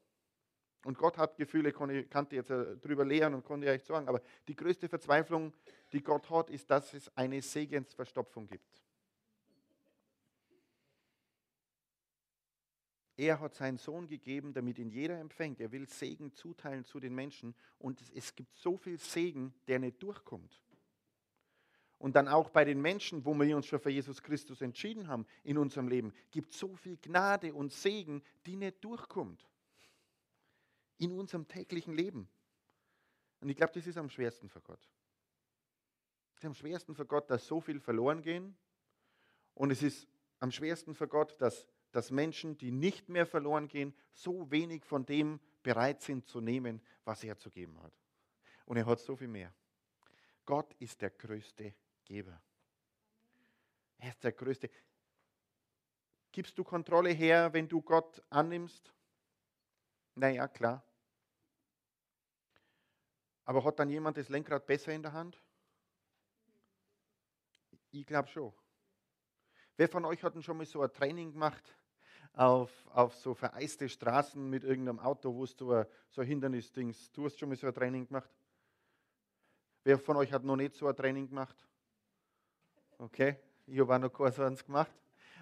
[0.85, 4.23] und Gott hat Gefühle, kannte jetzt äh, drüber lehren und konnte ich euch sagen, aber
[4.47, 5.53] die größte Verzweiflung,
[5.93, 8.83] die Gott hat, ist, dass es eine Segensverstopfung gibt.
[13.19, 15.61] Er hat seinen Sohn gegeben, damit ihn jeder empfängt.
[15.61, 20.01] Er will Segen zuteilen zu den Menschen und es gibt so viel Segen, der nicht
[20.01, 20.63] durchkommt.
[21.99, 25.27] Und dann auch bei den Menschen, wo wir uns schon für Jesus Christus entschieden haben
[25.43, 29.45] in unserem Leben, gibt es so viel Gnade und Segen, die nicht durchkommt
[30.99, 32.29] in unserem täglichen Leben.
[33.41, 34.89] Und ich glaube, das ist am schwersten für Gott.
[36.35, 38.57] Es ist am schwersten für Gott, dass so viel verloren gehen.
[39.55, 40.07] Und es ist
[40.39, 45.07] am schwersten für Gott, dass, dass Menschen, die nicht mehr verloren gehen, so wenig von
[45.07, 47.93] dem bereit sind zu nehmen, was er zu geben hat.
[48.67, 49.53] Und er hat so viel mehr.
[50.45, 51.75] Gott ist der größte
[52.05, 52.41] Geber.
[53.99, 54.71] Er ist der größte.
[56.33, 58.93] Gibst du Kontrolle her, wenn du Gott annimmst?
[60.15, 60.85] Naja, klar.
[63.45, 65.43] Aber hat dann jemand das Lenkrad besser in der Hand?
[67.91, 68.53] Ich glaube schon.
[69.79, 71.63] Wer von euch hat denn schon mal so ein Training gemacht
[72.33, 77.27] auf, auf so vereiste Straßen mit irgendeinem Auto, wo du so, so ein Hindernisdings, du
[77.27, 78.29] hast schon mal so ein Training gemacht?
[79.85, 81.57] Wer von euch hat noch nicht so ein Training gemacht?
[82.99, 83.37] Okay,
[83.69, 84.91] ich habe auch noch keins so gemacht.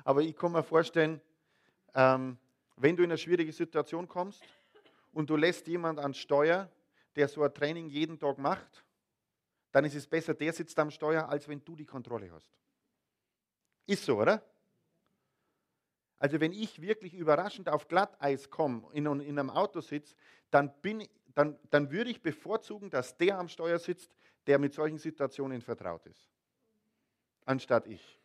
[0.05, 1.19] Aber ich kann mir vorstellen,
[1.95, 2.37] ähm,
[2.77, 4.45] wenn du in eine schwierige Situation kommst
[5.15, 6.71] und du lässt jemand ans Steuer,
[7.17, 8.85] der so ein Training jeden Tag macht,
[9.73, 12.53] dann ist es besser, der sitzt am Steuer, als wenn du die Kontrolle hast.
[13.87, 14.43] Ist so, oder?
[16.19, 20.15] Also wenn ich wirklich überraschend auf Glatteis komme, in, in einem Auto sitze,
[20.51, 20.73] dann,
[21.35, 24.11] dann, dann würde ich bevorzugen, dass der am Steuer sitzt,
[24.47, 26.29] der mit solchen Situationen vertraut ist,
[27.45, 28.19] anstatt ich.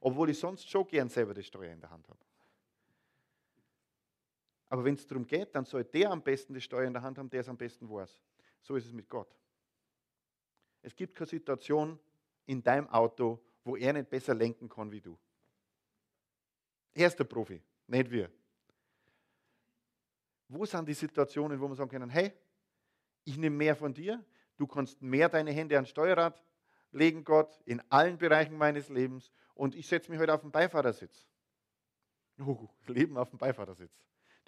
[0.00, 2.20] Obwohl ich sonst schon gern selber das Steuer in der Hand habe.
[4.68, 7.18] Aber wenn es darum geht, dann soll der am besten das Steuer in der Hand
[7.18, 8.20] haben, der es am besten weiß.
[8.60, 9.34] So ist es mit Gott.
[10.82, 11.98] Es gibt keine Situation
[12.46, 15.18] in deinem Auto, wo er nicht besser lenken kann wie du.
[16.94, 18.30] Er ist der Profi, nicht wir.
[20.48, 22.32] Wo sind die Situationen, wo wir sagen können, hey,
[23.24, 24.24] ich nehme mehr von dir,
[24.56, 26.42] du kannst mehr deine Hände ans Steuerrad
[26.92, 31.28] legen, Gott, in allen Bereichen meines Lebens und ich setze mich heute auf den Beifahrersitz.
[32.40, 33.92] Oh, Leben auf dem Beifahrersitz.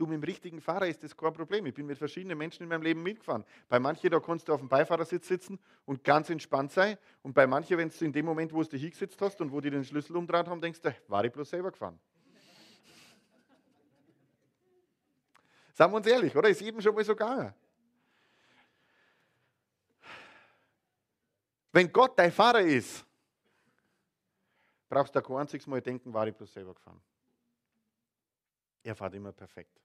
[0.00, 1.66] Du, mit dem richtigen Fahrer ist das kein Problem.
[1.66, 3.44] Ich bin mit verschiedenen Menschen in meinem Leben mitgefahren.
[3.68, 6.96] Bei manchen, da kannst du auf dem Beifahrersitz sitzen und ganz entspannt sein.
[7.20, 9.60] Und bei manchen, wenn du in dem Moment, wo du dich hingesetzt hast und wo
[9.60, 12.00] die den Schlüssel umdreht haben, denkst du, war ich bloß selber gefahren.
[15.74, 16.48] Sagen wir uns ehrlich, oder?
[16.48, 17.52] Ist jedem schon mal so gegangen.
[21.72, 23.04] Wenn Gott dein Fahrer ist,
[24.88, 27.02] brauchst du kein einziges Mal denken, war ich bloß selber gefahren.
[28.82, 29.78] Er fährt immer perfekt.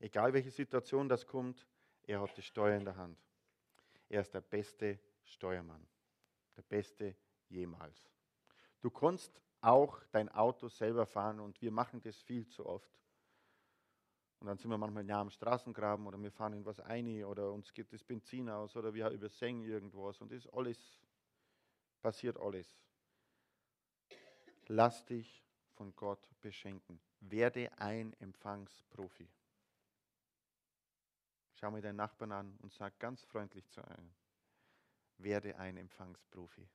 [0.00, 1.66] Egal welche Situation das kommt,
[2.04, 3.18] er hat die Steuer in der Hand.
[4.08, 5.86] Er ist der beste Steuermann.
[6.56, 7.14] Der beste
[7.48, 8.10] jemals.
[8.80, 12.90] Du kannst auch dein Auto selber fahren und wir machen das viel zu oft.
[14.40, 17.52] Und dann sind wir manchmal nah am Straßengraben oder wir fahren in was ein oder
[17.52, 21.00] uns geht das Benzin aus oder wir übersehen irgendwas und das ist alles,
[22.00, 22.78] passiert alles.
[24.68, 27.00] Lass dich von Gott beschenken.
[27.20, 29.28] Werde ein Empfangsprofi.
[31.60, 34.14] Schau mir deinen Nachbarn an und sag ganz freundlich zu einem,
[35.16, 36.68] werde ein Empfangsprofi.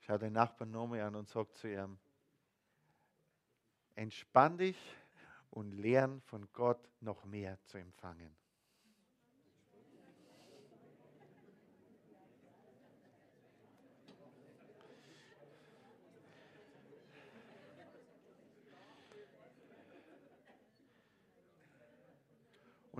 [0.00, 1.98] Schau deinen Nachbarn nochmal an und sag zu ihm,
[3.94, 4.76] entspann dich
[5.48, 8.36] und lern von Gott noch mehr zu empfangen.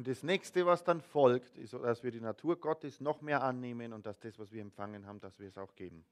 [0.05, 3.95] Und das nächste, was dann folgt, ist, dass wir die Natur Gottes noch mehr annehmen
[3.95, 6.05] und dass das, was wir empfangen haben, dass wir es auch geben.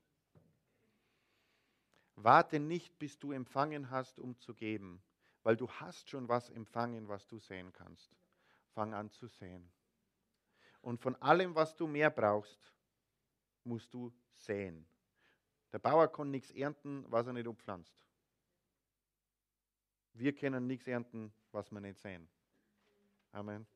[2.17, 5.03] Warte nicht, bis du empfangen hast, um zu geben,
[5.43, 8.17] weil du hast schon was empfangen, was du sehen kannst.
[8.71, 9.71] Fang an zu sehen.
[10.81, 12.73] Und von allem, was du mehr brauchst,
[13.63, 14.87] musst du säen.
[15.71, 18.07] Der Bauer kann nichts ernten, was er nicht umpflanzt.
[20.15, 22.27] Wir können nichts ernten, was wir nicht sehen.
[23.33, 23.67] Amen.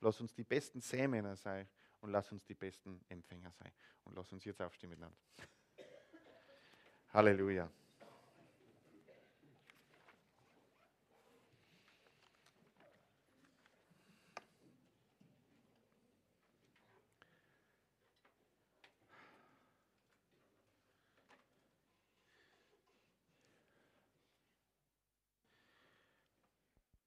[0.00, 1.68] Lass uns die besten Sämänner sein
[2.00, 3.72] und lass uns die besten Empfänger sein.
[4.04, 5.16] Und lass uns jetzt aufstehen miteinander.
[7.12, 7.70] Halleluja.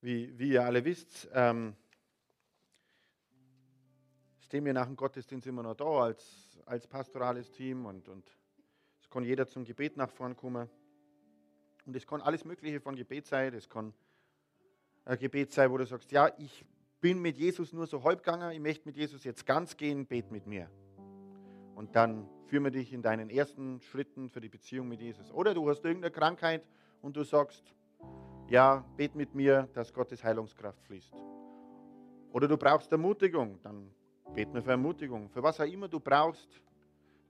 [0.01, 1.75] Wie, wie ihr alle wisst, ähm,
[4.49, 8.27] stehen wir nach dem Gottesdienst immer noch da als, als pastorales Team und, und
[8.99, 10.67] es kann jeder zum Gebet nach vorn kommen.
[11.85, 13.53] Und es kann alles Mögliche von Gebet sein.
[13.53, 13.93] Es kann
[15.05, 16.65] ein Gebet sein, wo du sagst, ja, ich
[16.99, 20.47] bin mit Jesus nur so halbganger, ich möchte mit Jesus jetzt ganz gehen, bet mit
[20.47, 20.67] mir.
[21.75, 25.31] Und dann führen wir dich in deinen ersten Schritten für die Beziehung mit Jesus.
[25.31, 26.65] Oder du hast irgendeine Krankheit
[27.03, 27.75] und du sagst,
[28.47, 31.13] ja, bet mit mir, dass Gottes Heilungskraft fließt.
[32.31, 33.93] Oder du brauchst Ermutigung, dann
[34.33, 35.29] beten wir für Ermutigung.
[35.29, 36.61] Für was auch immer du brauchst,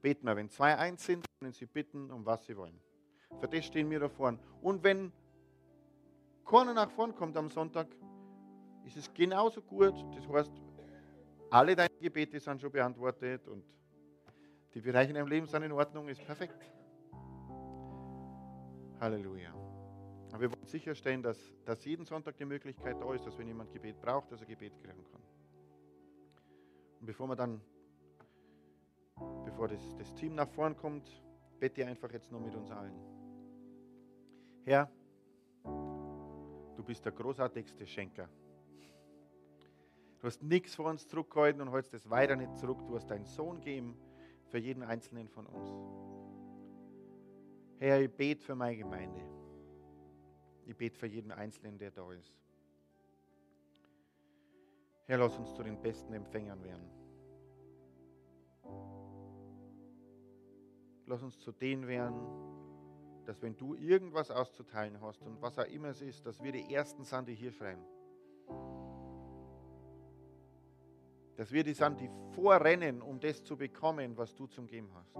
[0.02, 0.36] beten wir.
[0.36, 2.78] Wenn zwei eins sind, können sie bitten, um was sie wollen.
[3.40, 4.38] Für das stehen wir da vorne.
[4.60, 5.12] Und wenn
[6.44, 7.86] keiner nach vorn kommt am Sonntag,
[8.84, 9.94] ist es genauso gut.
[10.16, 10.52] Das heißt,
[11.50, 13.64] alle deine Gebete sind schon beantwortet und
[14.74, 16.70] die Bereiche in deinem Leben sind in Ordnung, ist perfekt.
[19.00, 19.52] Halleluja.
[20.32, 23.72] Aber wir wollen sicherstellen, dass, dass jeden Sonntag die Möglichkeit da ist, dass wenn jemand
[23.72, 25.20] Gebet braucht, dass er Gebet kriegen kann.
[27.00, 27.60] Und bevor wir dann,
[29.44, 31.22] bevor das, das Team nach vorn kommt,
[31.58, 32.94] bete einfach jetzt nur mit uns allen.
[34.64, 34.90] Herr,
[35.64, 38.28] du bist der großartigste Schenker.
[40.20, 42.78] Du hast nichts vor uns zurückgehalten und hältst es weiter nicht zurück.
[42.86, 43.96] Du hast deinen Sohn gegeben
[44.48, 45.70] für jeden einzelnen von uns.
[47.78, 49.22] Herr, ich bete für meine Gemeinde.
[50.66, 52.34] Ich bete für jeden Einzelnen, der da ist.
[55.10, 56.88] Herr, lass uns zu den besten Empfängern werden.
[61.04, 62.20] Lass uns zu denen werden,
[63.24, 66.72] dass wenn du irgendwas auszuteilen hast und was auch immer es ist, dass wir die
[66.72, 67.80] Ersten sind, die hier schreien.
[71.34, 75.16] Dass wir die sind, die vorrennen, um das zu bekommen, was du zum Geben hast.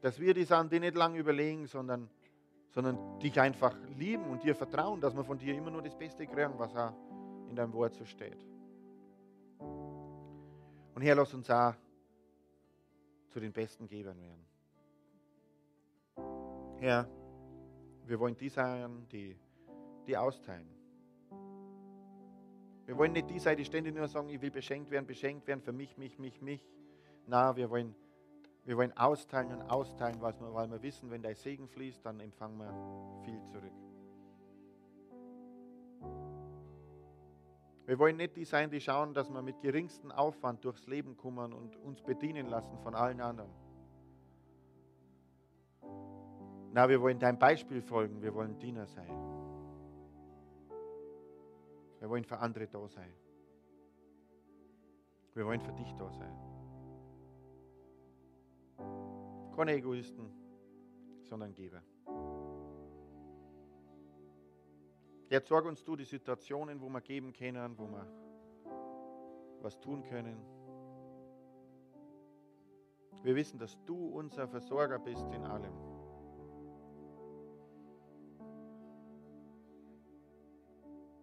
[0.00, 2.10] dass wir die sind, die nicht lange überlegen, sondern,
[2.72, 6.26] sondern dich einfach lieben und dir vertrauen, dass wir von dir immer nur das Beste
[6.26, 6.92] kriegen, was auch
[7.48, 8.44] in deinem Wort so steht.
[10.94, 11.74] Und Herr, lass uns auch
[13.28, 14.46] zu den besten Gebern werden.
[16.80, 17.08] Herr,
[18.06, 19.36] wir wollen die sein, die,
[20.06, 20.68] die austeilen.
[22.86, 25.60] Wir wollen nicht die sein, die ständig nur sagen, ich will beschenkt werden, beschenkt werden,
[25.60, 26.66] für mich, mich, mich, mich.
[27.26, 27.94] Na, wir wollen,
[28.64, 30.38] wir wollen austeilen und austeilen, weil
[30.70, 33.72] wir, wissen, wenn dein Segen fließt, dann empfangen wir viel zurück.
[37.86, 41.52] Wir wollen nicht die sein, die schauen, dass wir mit geringstem Aufwand durchs Leben kommen
[41.52, 43.50] und uns bedienen lassen von allen anderen.
[46.72, 49.10] Na, wir wollen dein Beispiel folgen, wir wollen Diener sein.
[51.98, 53.12] Wir wollen für andere da sein.
[55.34, 56.61] Wir wollen für dich da sein.
[59.56, 60.30] Keine Egoisten,
[61.22, 61.82] sondern Geber.
[65.28, 68.06] Jetzt sorg uns du die Situationen, wo wir geben können, wo wir
[69.62, 70.36] was tun können.
[73.22, 75.72] Wir wissen, dass du unser Versorger bist in allem.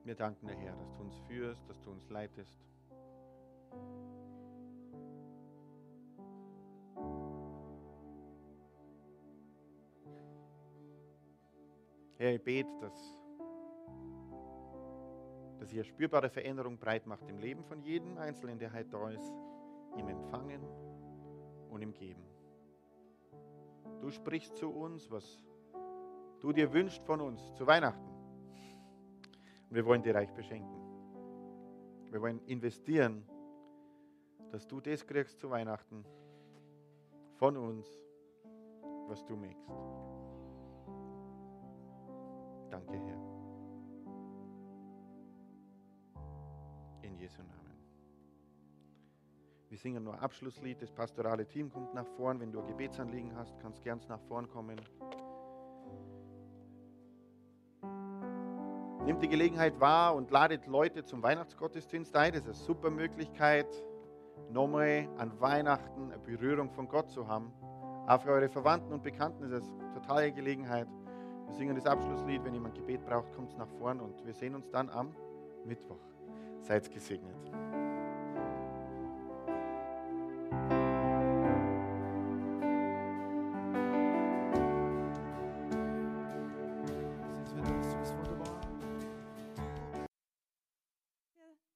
[0.05, 2.65] Wir danken dir, Herr, dass du uns führst, dass du uns leitest.
[12.19, 13.17] Herr, ich bete, dass,
[15.57, 19.33] dass ihr spürbare Veränderung breit macht im Leben von jedem Einzelnen, der heute da ist,
[19.95, 20.61] im Empfangen
[21.69, 22.21] und im Geben.
[24.01, 25.45] Du sprichst zu uns, was
[26.41, 28.09] du dir wünschst von uns zu Weihnachten.
[29.69, 30.77] Und wir wollen dir reich beschenken.
[32.11, 33.23] Wir wollen investieren,
[34.51, 36.03] dass du das kriegst zu Weihnachten
[37.37, 37.87] von uns,
[39.07, 40.28] was du möchtest.
[42.69, 43.17] Danke, Herr.
[47.01, 47.59] In Jesu Namen.
[49.69, 50.81] Wir singen nur Abschlusslied.
[50.81, 52.39] Das pastorale Team kommt nach vorn.
[52.39, 54.79] Wenn du ein Gebetsanliegen hast, kannst gern nach vorn kommen.
[59.05, 62.33] Nimmt die Gelegenheit wahr und ladet Leute zum Weihnachtsgottesdienst ein.
[62.33, 63.67] Das ist eine super Möglichkeit,
[64.51, 67.51] nochmal an Weihnachten eine Berührung von Gott zu haben.
[68.07, 70.87] Auch für eure Verwandten und Bekannten ist es eine totale Gelegenheit.
[71.49, 72.43] Wir singen das Abschlusslied.
[72.43, 75.13] Wenn jemand Gebet braucht, kommt es nach vorn und wir sehen uns dann am
[75.65, 75.99] Mittwoch.
[76.61, 77.35] Seid gesegnet.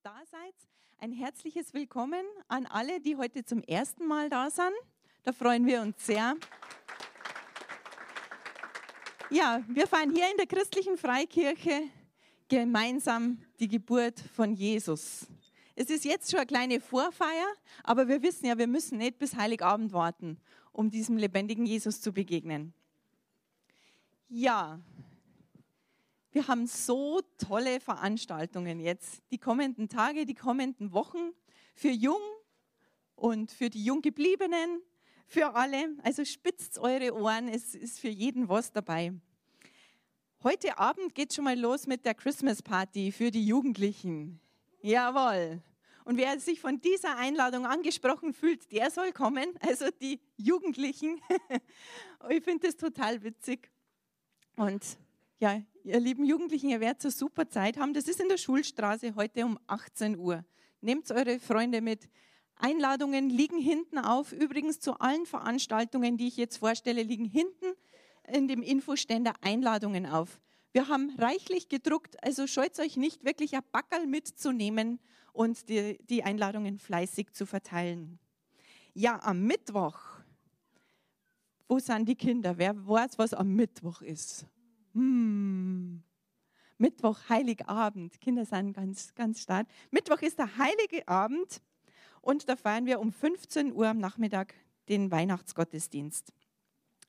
[0.03, 0.53] da seid.
[0.99, 4.73] Ein herzliches Willkommen an alle, die heute zum ersten Mal da sind.
[5.23, 6.35] Da freuen wir uns sehr.
[9.33, 11.89] Ja, wir feiern hier in der christlichen Freikirche
[12.49, 15.25] gemeinsam die Geburt von Jesus.
[15.75, 17.47] Es ist jetzt schon eine kleine Vorfeier,
[17.83, 20.39] aber wir wissen ja, wir müssen nicht bis Heiligabend warten,
[20.71, 22.75] um diesem lebendigen Jesus zu begegnen.
[24.29, 24.79] Ja,
[26.31, 31.31] wir haben so tolle Veranstaltungen jetzt, die kommenden Tage, die kommenden Wochen
[31.73, 32.21] für Jung
[33.15, 34.83] und für die Junggebliebenen,
[35.33, 35.95] für alle.
[36.03, 39.13] Also spitzt eure Ohren, es ist für jeden was dabei.
[40.43, 44.39] Heute Abend geht schon mal los mit der Christmas Party für die Jugendlichen.
[44.81, 45.61] Jawohl.
[46.05, 51.19] Und wer sich von dieser Einladung angesprochen fühlt, der soll kommen, also die Jugendlichen.
[52.29, 53.71] ich finde das total witzig.
[54.55, 54.83] Und
[55.39, 57.93] ja, ihr lieben Jugendlichen, ihr werdet eine super Zeit haben.
[57.93, 60.45] Das ist in der Schulstraße heute um 18 Uhr.
[60.81, 62.09] Nehmt eure Freunde mit.
[62.55, 64.31] Einladungen liegen hinten auf.
[64.31, 67.73] Übrigens zu allen Veranstaltungen, die ich jetzt vorstelle, liegen hinten
[68.27, 70.39] in dem Infoständer Einladungen auf.
[70.71, 74.99] Wir haben reichlich gedruckt, also scheut euch nicht, wirklich ein Backerl mitzunehmen
[75.31, 78.19] und die, die Einladungen fleißig zu verteilen.
[78.93, 79.99] Ja, am Mittwoch.
[81.67, 82.57] Wo sind die Kinder?
[82.57, 84.45] Wer weiß, was am Mittwoch ist?
[84.93, 86.03] Hm.
[86.77, 88.19] Mittwoch, Heiligabend.
[88.19, 89.67] Kinder sind ganz, ganz stark.
[89.91, 91.61] Mittwoch ist der Heilige Abend
[92.23, 94.55] und da feiern wir um 15 Uhr am Nachmittag
[94.87, 96.31] den Weihnachtsgottesdienst.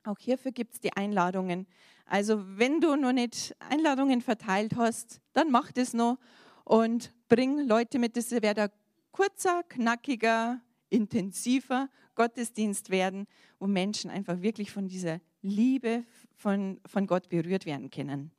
[0.03, 1.67] Auch hierfür gibt es die Einladungen.
[2.05, 6.19] Also wenn du noch nicht Einladungen verteilt hast, dann mach das noch
[6.65, 8.17] und bring Leute mit.
[8.17, 8.71] Das wird ein
[9.13, 10.61] kurzer, knackiger,
[10.91, 13.27] intensiver Gottesdienst werden,
[13.59, 16.05] wo Menschen einfach wirklich von dieser Liebe
[16.37, 18.33] von, von Gott berührt werden können.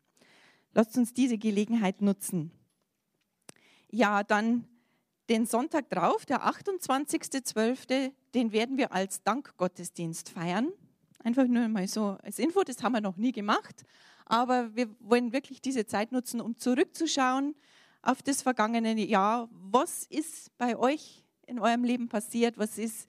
[0.73, 2.51] Lasst uns diese Gelegenheit nutzen.
[3.89, 4.67] Ja, dann
[5.30, 10.71] den Sonntag drauf, der 28.12., den werden wir als Dankgottesdienst feiern.
[11.23, 13.84] Einfach nur mal so als Info, das haben wir noch nie gemacht.
[14.26, 17.55] Aber wir wollen wirklich diese Zeit nutzen, um zurückzuschauen
[18.01, 19.49] auf das vergangene Jahr.
[19.51, 22.57] Was ist bei euch in eurem Leben passiert?
[22.57, 23.07] Was ist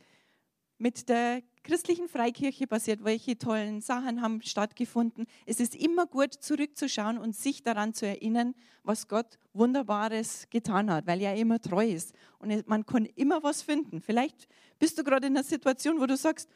[0.78, 5.26] mit der christlichen Freikirche passiert, welche tollen Sachen haben stattgefunden.
[5.46, 8.54] Es ist immer gut, zurückzuschauen und sich daran zu erinnern,
[8.84, 12.14] was Gott Wunderbares getan hat, weil er immer treu ist.
[12.38, 14.00] Und man kann immer was finden.
[14.00, 14.46] Vielleicht
[14.78, 16.48] bist du gerade in einer Situation, wo du sagst,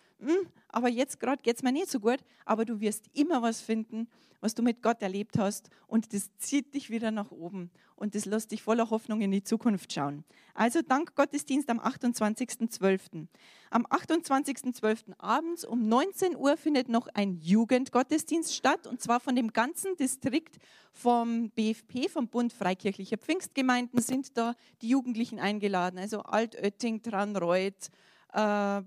[0.68, 4.08] aber jetzt gerade geht es mir nicht so gut, aber du wirst immer was finden,
[4.40, 8.24] was du mit Gott erlebt hast und das zieht dich wieder nach oben und das
[8.24, 10.24] lässt dich voller Hoffnung in die Zukunft schauen.
[10.54, 13.26] Also Dank Gottesdienst am 28.12.
[13.70, 15.14] Am 28.12.
[15.18, 20.56] abends um 19 Uhr findet noch ein Jugendgottesdienst statt und zwar von dem ganzen Distrikt
[20.92, 27.90] vom BFP, vom Bund Freikirchlicher Pfingstgemeinden sind da die Jugendlichen eingeladen, also Altötting, Tranreuth,
[28.32, 28.82] äh,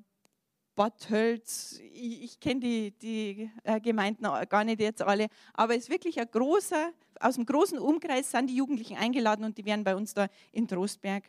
[0.76, 5.84] Bad Hölz, ich, ich kenne die, die äh, Gemeinden gar nicht jetzt alle, aber es
[5.84, 9.84] ist wirklich ein großer, aus dem großen Umkreis sind die Jugendlichen eingeladen und die werden
[9.84, 11.24] bei uns da in Trostberg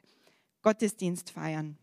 [0.63, 1.77] Gottesdienst feiern.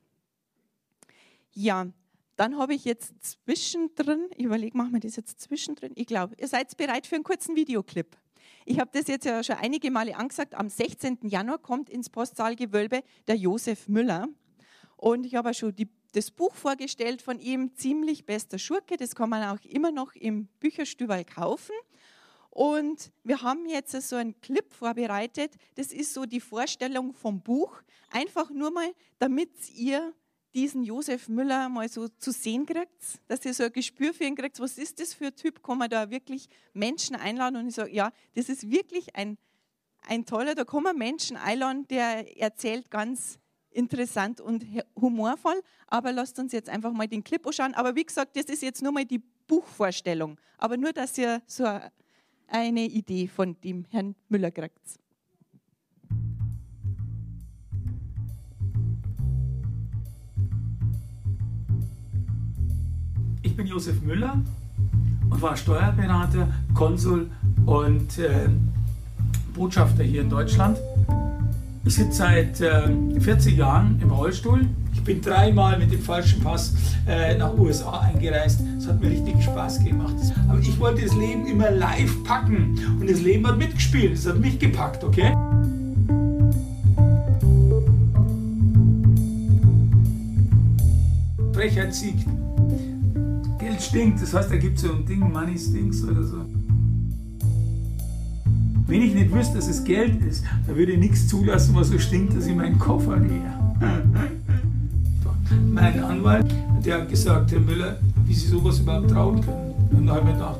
[1.53, 1.88] Ja,
[2.36, 5.91] dann habe ich jetzt zwischendrin, ich überlege, machen wir das jetzt zwischendrin?
[5.95, 8.18] Ich glaube, ihr seid bereit für einen kurzen Videoclip.
[8.66, 10.55] Ich habe das jetzt ja schon einige Male angesagt.
[10.55, 11.20] Am 16.
[11.24, 14.28] Januar kommt ins Postsaalgewölbe der Josef Müller.
[14.97, 18.97] Und ich habe auch schon die das Buch vorgestellt von ihm, Ziemlich bester Schurke.
[18.97, 21.76] Das kann man auch immer noch im Bücherstübel kaufen.
[22.49, 25.53] Und wir haben jetzt so einen Clip vorbereitet.
[25.76, 27.82] Das ist so die Vorstellung vom Buch.
[28.09, 30.14] Einfach nur mal, damit ihr
[30.53, 34.36] diesen Josef Müller mal so zu sehen kriegt, dass ihr so ein Gespür für ihn
[34.36, 34.59] kriegt.
[34.59, 35.64] Was ist das für ein Typ?
[35.64, 37.55] Kann man da wirklich Menschen einladen?
[37.55, 39.38] Und ich sage, ja, das ist wirklich ein,
[40.01, 43.39] ein toller, da kann man Menschen einladen, der erzählt ganz
[43.72, 44.65] interessant und
[44.99, 45.61] humorvoll.
[45.88, 47.74] Aber lasst uns jetzt einfach mal den Clip anschauen.
[47.74, 50.38] Aber wie gesagt, das ist jetzt nur mal die Buchvorstellung.
[50.57, 51.67] Aber nur, dass ihr so
[52.47, 54.99] eine Idee von dem Herrn Müller kriegt.
[63.43, 64.39] Ich bin Josef Müller
[65.30, 67.30] und war Steuerberater, Konsul
[67.65, 68.49] und äh,
[69.53, 70.78] Botschafter hier in Deutschland.
[71.84, 74.68] Ich sitze seit äh, 40 Jahren im Rollstuhl.
[74.94, 76.74] Ich bin dreimal mit dem falschen Pass
[77.08, 78.62] äh, nach USA eingereist.
[78.78, 80.14] Es hat mir richtig Spaß gemacht.
[80.48, 82.80] Aber ich wollte das Leben immer live packen.
[83.00, 84.14] Und das Leben hat mitgespielt.
[84.14, 85.34] Es hat mich gepackt, okay?
[91.54, 92.28] Frechheit siegt.
[93.60, 94.22] Geld stinkt.
[94.22, 96.46] Das heißt, da gibt es so ein Ding, Money stinks oder so.
[98.92, 101.98] Wenn ich nicht wüsste, dass es Geld ist, dann würde ich nichts zulassen, was so
[101.98, 103.54] stinkt, dass ich meinen Koffer gehe.
[105.66, 109.74] mein Anwalt, der hat gesagt, Herr Müller, wie Sie sowas überhaupt trauen können.
[109.92, 110.60] Und da habe ich mir gedacht,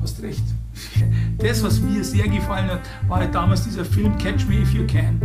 [0.00, 0.44] hast recht.
[1.38, 4.86] Das, was mir sehr gefallen hat, war halt damals dieser Film Catch Me If You
[4.86, 5.20] Can.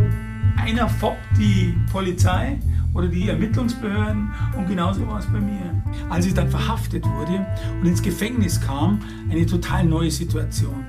[0.56, 2.58] Einer foppt die Polizei
[2.94, 5.84] oder die Ermittlungsbehörden und genauso war es bei mir.
[6.08, 7.46] Als ich dann verhaftet wurde
[7.80, 8.98] und ins Gefängnis kam,
[9.30, 10.84] eine total neue Situation.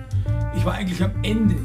[0.56, 1.56] Ich war eigentlich am Ende.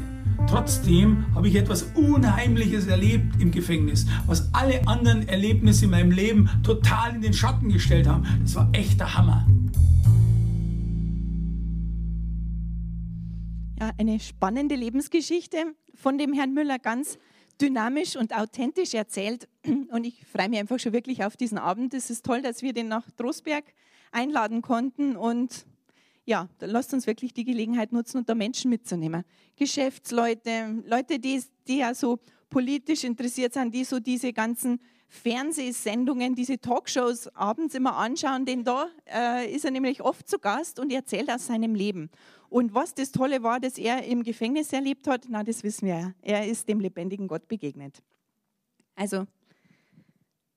[0.47, 6.49] Trotzdem habe ich etwas Unheimliches erlebt im Gefängnis, was alle anderen Erlebnisse in meinem Leben
[6.63, 8.25] total in den Schatten gestellt haben.
[8.41, 9.45] Das war echter Hammer.
[13.79, 15.57] Ja, eine spannende Lebensgeschichte
[15.93, 17.19] von dem Herrn Müller, ganz
[17.61, 19.49] dynamisch und authentisch erzählt.
[19.91, 21.93] Und ich freue mich einfach schon wirklich auf diesen Abend.
[21.93, 23.65] Es ist toll, dass wir den nach Trostberg
[24.11, 25.65] einladen konnten und
[26.27, 29.23] ja, dann lasst uns wirklich die Gelegenheit nutzen, unter Menschen mitzunehmen.
[29.55, 32.19] Geschäftsleute, Leute, die, die ja so
[32.49, 38.89] politisch interessiert sind, die so diese ganzen Fernsehsendungen, diese Talkshows abends immer anschauen, denn da
[39.05, 42.09] äh, ist er nämlich oft zu Gast und erzählt aus seinem Leben.
[42.49, 45.97] Und was das Tolle war, dass er im Gefängnis erlebt hat, na, das wissen wir
[45.97, 46.13] ja.
[46.21, 48.03] Er ist dem lebendigen Gott begegnet.
[48.95, 49.27] Also,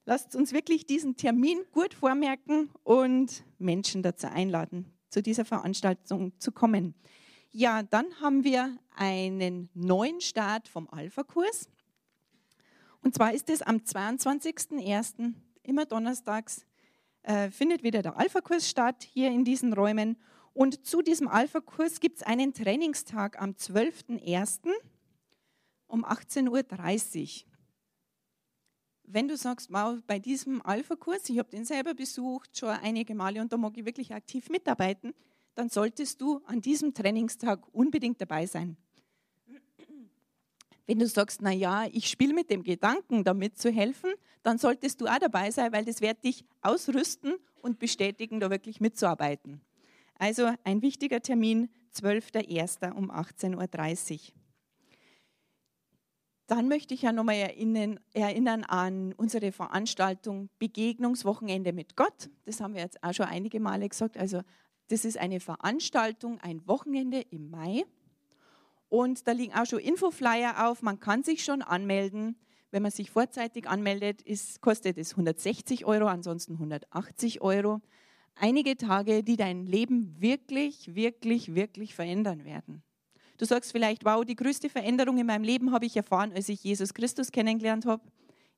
[0.04, 6.52] lasst uns wirklich diesen Termin gut vormerken und Menschen dazu einladen, zu dieser Veranstaltung zu
[6.52, 6.94] kommen.
[7.52, 11.68] Ja, dann haben wir einen neuen Start vom Alpha-Kurs.
[13.02, 15.34] Und zwar ist es am 22.01.
[15.62, 16.64] immer donnerstags
[17.22, 20.16] äh, findet wieder der Alpha-Kurs statt hier in diesen Räumen.
[20.52, 24.70] Und zu diesem Alpha-Kurs gibt es einen Trainingstag am 12.01.
[25.86, 27.49] um 18.30 Uhr
[29.12, 33.40] wenn du sagst, wow, bei diesem Alpha-Kurs, ich habe den selber besucht, schon einige Male
[33.40, 35.14] und da mag ich wirklich aktiv mitarbeiten,
[35.54, 38.76] dann solltest du an diesem Trainingstag unbedingt dabei sein.
[40.86, 44.11] Wenn du sagst, na ja, ich spiele mit dem Gedanken, damit zu helfen,
[44.42, 48.80] dann solltest du auch dabei sein, weil das wird dich ausrüsten und bestätigen, da wirklich
[48.80, 49.61] mitzuarbeiten.
[50.18, 52.92] Also ein wichtiger Termin, 12.01.
[52.92, 54.39] um 18.30 Uhr.
[56.51, 62.28] Dann möchte ich ja nochmal erinnern, erinnern an unsere Veranstaltung Begegnungswochenende mit Gott.
[62.44, 64.18] Das haben wir jetzt auch schon einige Male gesagt.
[64.18, 64.42] Also
[64.88, 67.84] das ist eine Veranstaltung, ein Wochenende im Mai.
[68.88, 70.82] Und da liegen auch schon Infoflyer auf.
[70.82, 72.36] Man kann sich schon anmelden.
[72.72, 77.80] Wenn man sich vorzeitig anmeldet, ist, kostet es 160 Euro, ansonsten 180 Euro.
[78.34, 82.82] Einige Tage, die dein Leben wirklich, wirklich, wirklich verändern werden.
[83.41, 86.62] Du sagst vielleicht, wow, die größte Veränderung in meinem Leben habe ich erfahren, als ich
[86.62, 88.03] Jesus Christus kennengelernt habe.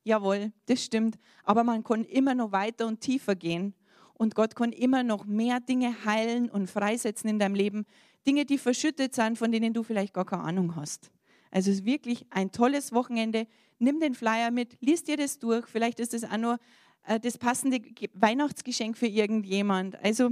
[0.03, 1.17] Jawohl, das stimmt.
[1.45, 3.73] Aber man kann immer noch weiter und tiefer gehen.
[4.13, 7.85] Und Gott kann immer noch mehr Dinge heilen und freisetzen in deinem Leben.
[8.27, 11.11] Dinge, die verschüttet sind, von denen du vielleicht gar keine Ahnung hast.
[11.49, 13.47] Also es ist wirklich ein tolles Wochenende.
[13.79, 15.65] Nimm den Flyer mit, liest dir das durch.
[15.65, 16.59] Vielleicht ist es auch nur
[17.07, 17.79] äh, das passende
[18.15, 19.95] Weihnachtsgeschenk für irgendjemand.
[20.03, 20.31] Also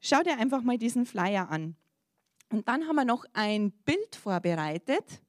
[0.00, 1.76] schau dir einfach mal diesen Flyer an.
[2.54, 5.20] Und dann haben wir noch ein Bild vorbereitet,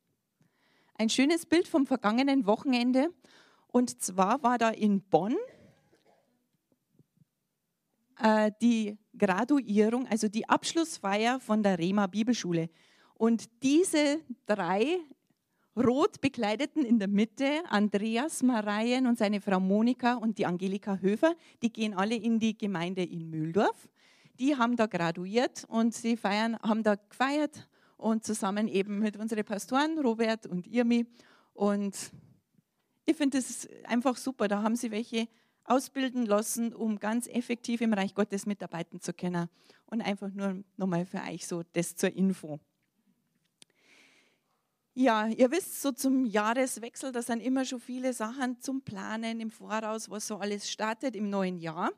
[0.94, 3.10] ein schönes Bild vom vergangenen Wochenende.
[3.66, 5.36] Und zwar war da in Bonn
[8.22, 12.70] äh, die Graduierung, also die Abschlussfeier von der Rema Bibelschule.
[13.16, 15.00] Und diese drei
[15.76, 21.34] rot bekleideten in der Mitte, Andreas Mareien und seine Frau Monika und die Angelika Höfer,
[21.64, 23.90] die gehen alle in die Gemeinde in Mühldorf
[24.40, 27.68] die haben da graduiert und sie feiern, haben da gefeiert
[27.98, 31.06] und zusammen eben mit unseren Pastoren, Robert und Irmi.
[31.54, 31.96] Und
[33.06, 34.48] ich finde das einfach super.
[34.48, 35.28] Da haben sie welche
[35.64, 39.50] ausbilden lassen, um ganz effektiv im Reich Gottes mitarbeiten zu können.
[39.88, 42.60] Und einfach nur nochmal für euch so das zur Info.
[44.94, 49.52] Ja, ihr wisst, so zum Jahreswechsel, da sind immer schon viele Sachen zum Planen im
[49.52, 51.92] Voraus, was so alles startet im neuen Jahr.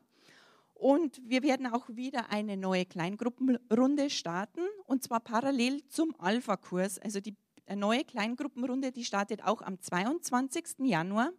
[0.78, 7.00] Und wir werden auch wieder eine neue Kleingruppenrunde starten und zwar parallel zum Alpha-Kurs.
[7.00, 7.34] Also die
[7.74, 10.78] neue Kleingruppenrunde, die startet auch am 22.
[10.84, 11.32] Januar.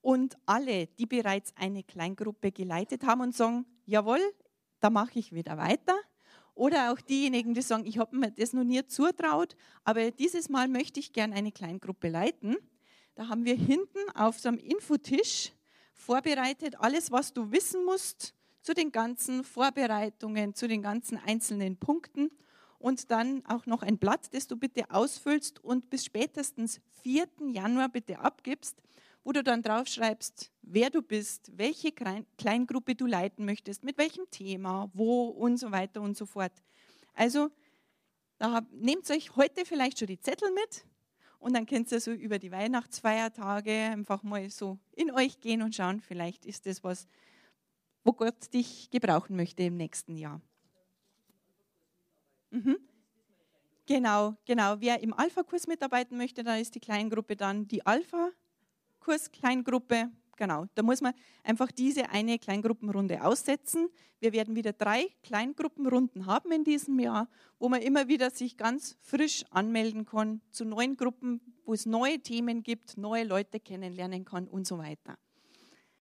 [0.00, 4.20] Und alle, die bereits eine Kleingruppe geleitet haben und sagen, jawohl,
[4.78, 5.98] da mache ich wieder weiter.
[6.54, 10.68] Oder auch diejenigen, die sagen, ich habe mir das noch nie zutraut, aber dieses Mal
[10.68, 12.56] möchte ich gerne eine Kleingruppe leiten.
[13.16, 15.52] Da haben wir hinten auf so einem Infotisch
[16.00, 22.30] vorbereitet, alles, was du wissen musst zu den ganzen Vorbereitungen, zu den ganzen einzelnen Punkten
[22.78, 27.28] und dann auch noch ein Blatt, das du bitte ausfüllst und bis spätestens 4.
[27.52, 28.82] Januar bitte abgibst,
[29.22, 34.90] wo du dann draufschreibst, wer du bist, welche Kleingruppe du leiten möchtest, mit welchem Thema,
[34.94, 36.52] wo und so weiter und so fort.
[37.14, 37.50] Also
[38.72, 40.86] nehmt euch heute vielleicht schon die Zettel mit,
[41.40, 45.74] und dann könnt ihr so über die Weihnachtsfeiertage einfach mal so in euch gehen und
[45.74, 47.08] schauen, vielleicht ist das was,
[48.04, 50.40] wo Gott dich gebrauchen möchte im nächsten Jahr.
[52.50, 52.78] Mhm.
[53.86, 54.80] Genau, genau.
[54.80, 60.10] Wer im Alpha-Kurs mitarbeiten möchte, da ist die Kleingruppe dann die Alpha-Kurs-Kleingruppe
[60.40, 61.12] Genau, da muss man
[61.44, 63.90] einfach diese eine Kleingruppenrunde aussetzen.
[64.20, 67.28] Wir werden wieder drei Kleingruppenrunden haben in diesem Jahr,
[67.58, 72.20] wo man immer wieder sich ganz frisch anmelden kann zu neuen Gruppen, wo es neue
[72.20, 75.18] Themen gibt, neue Leute kennenlernen kann und so weiter.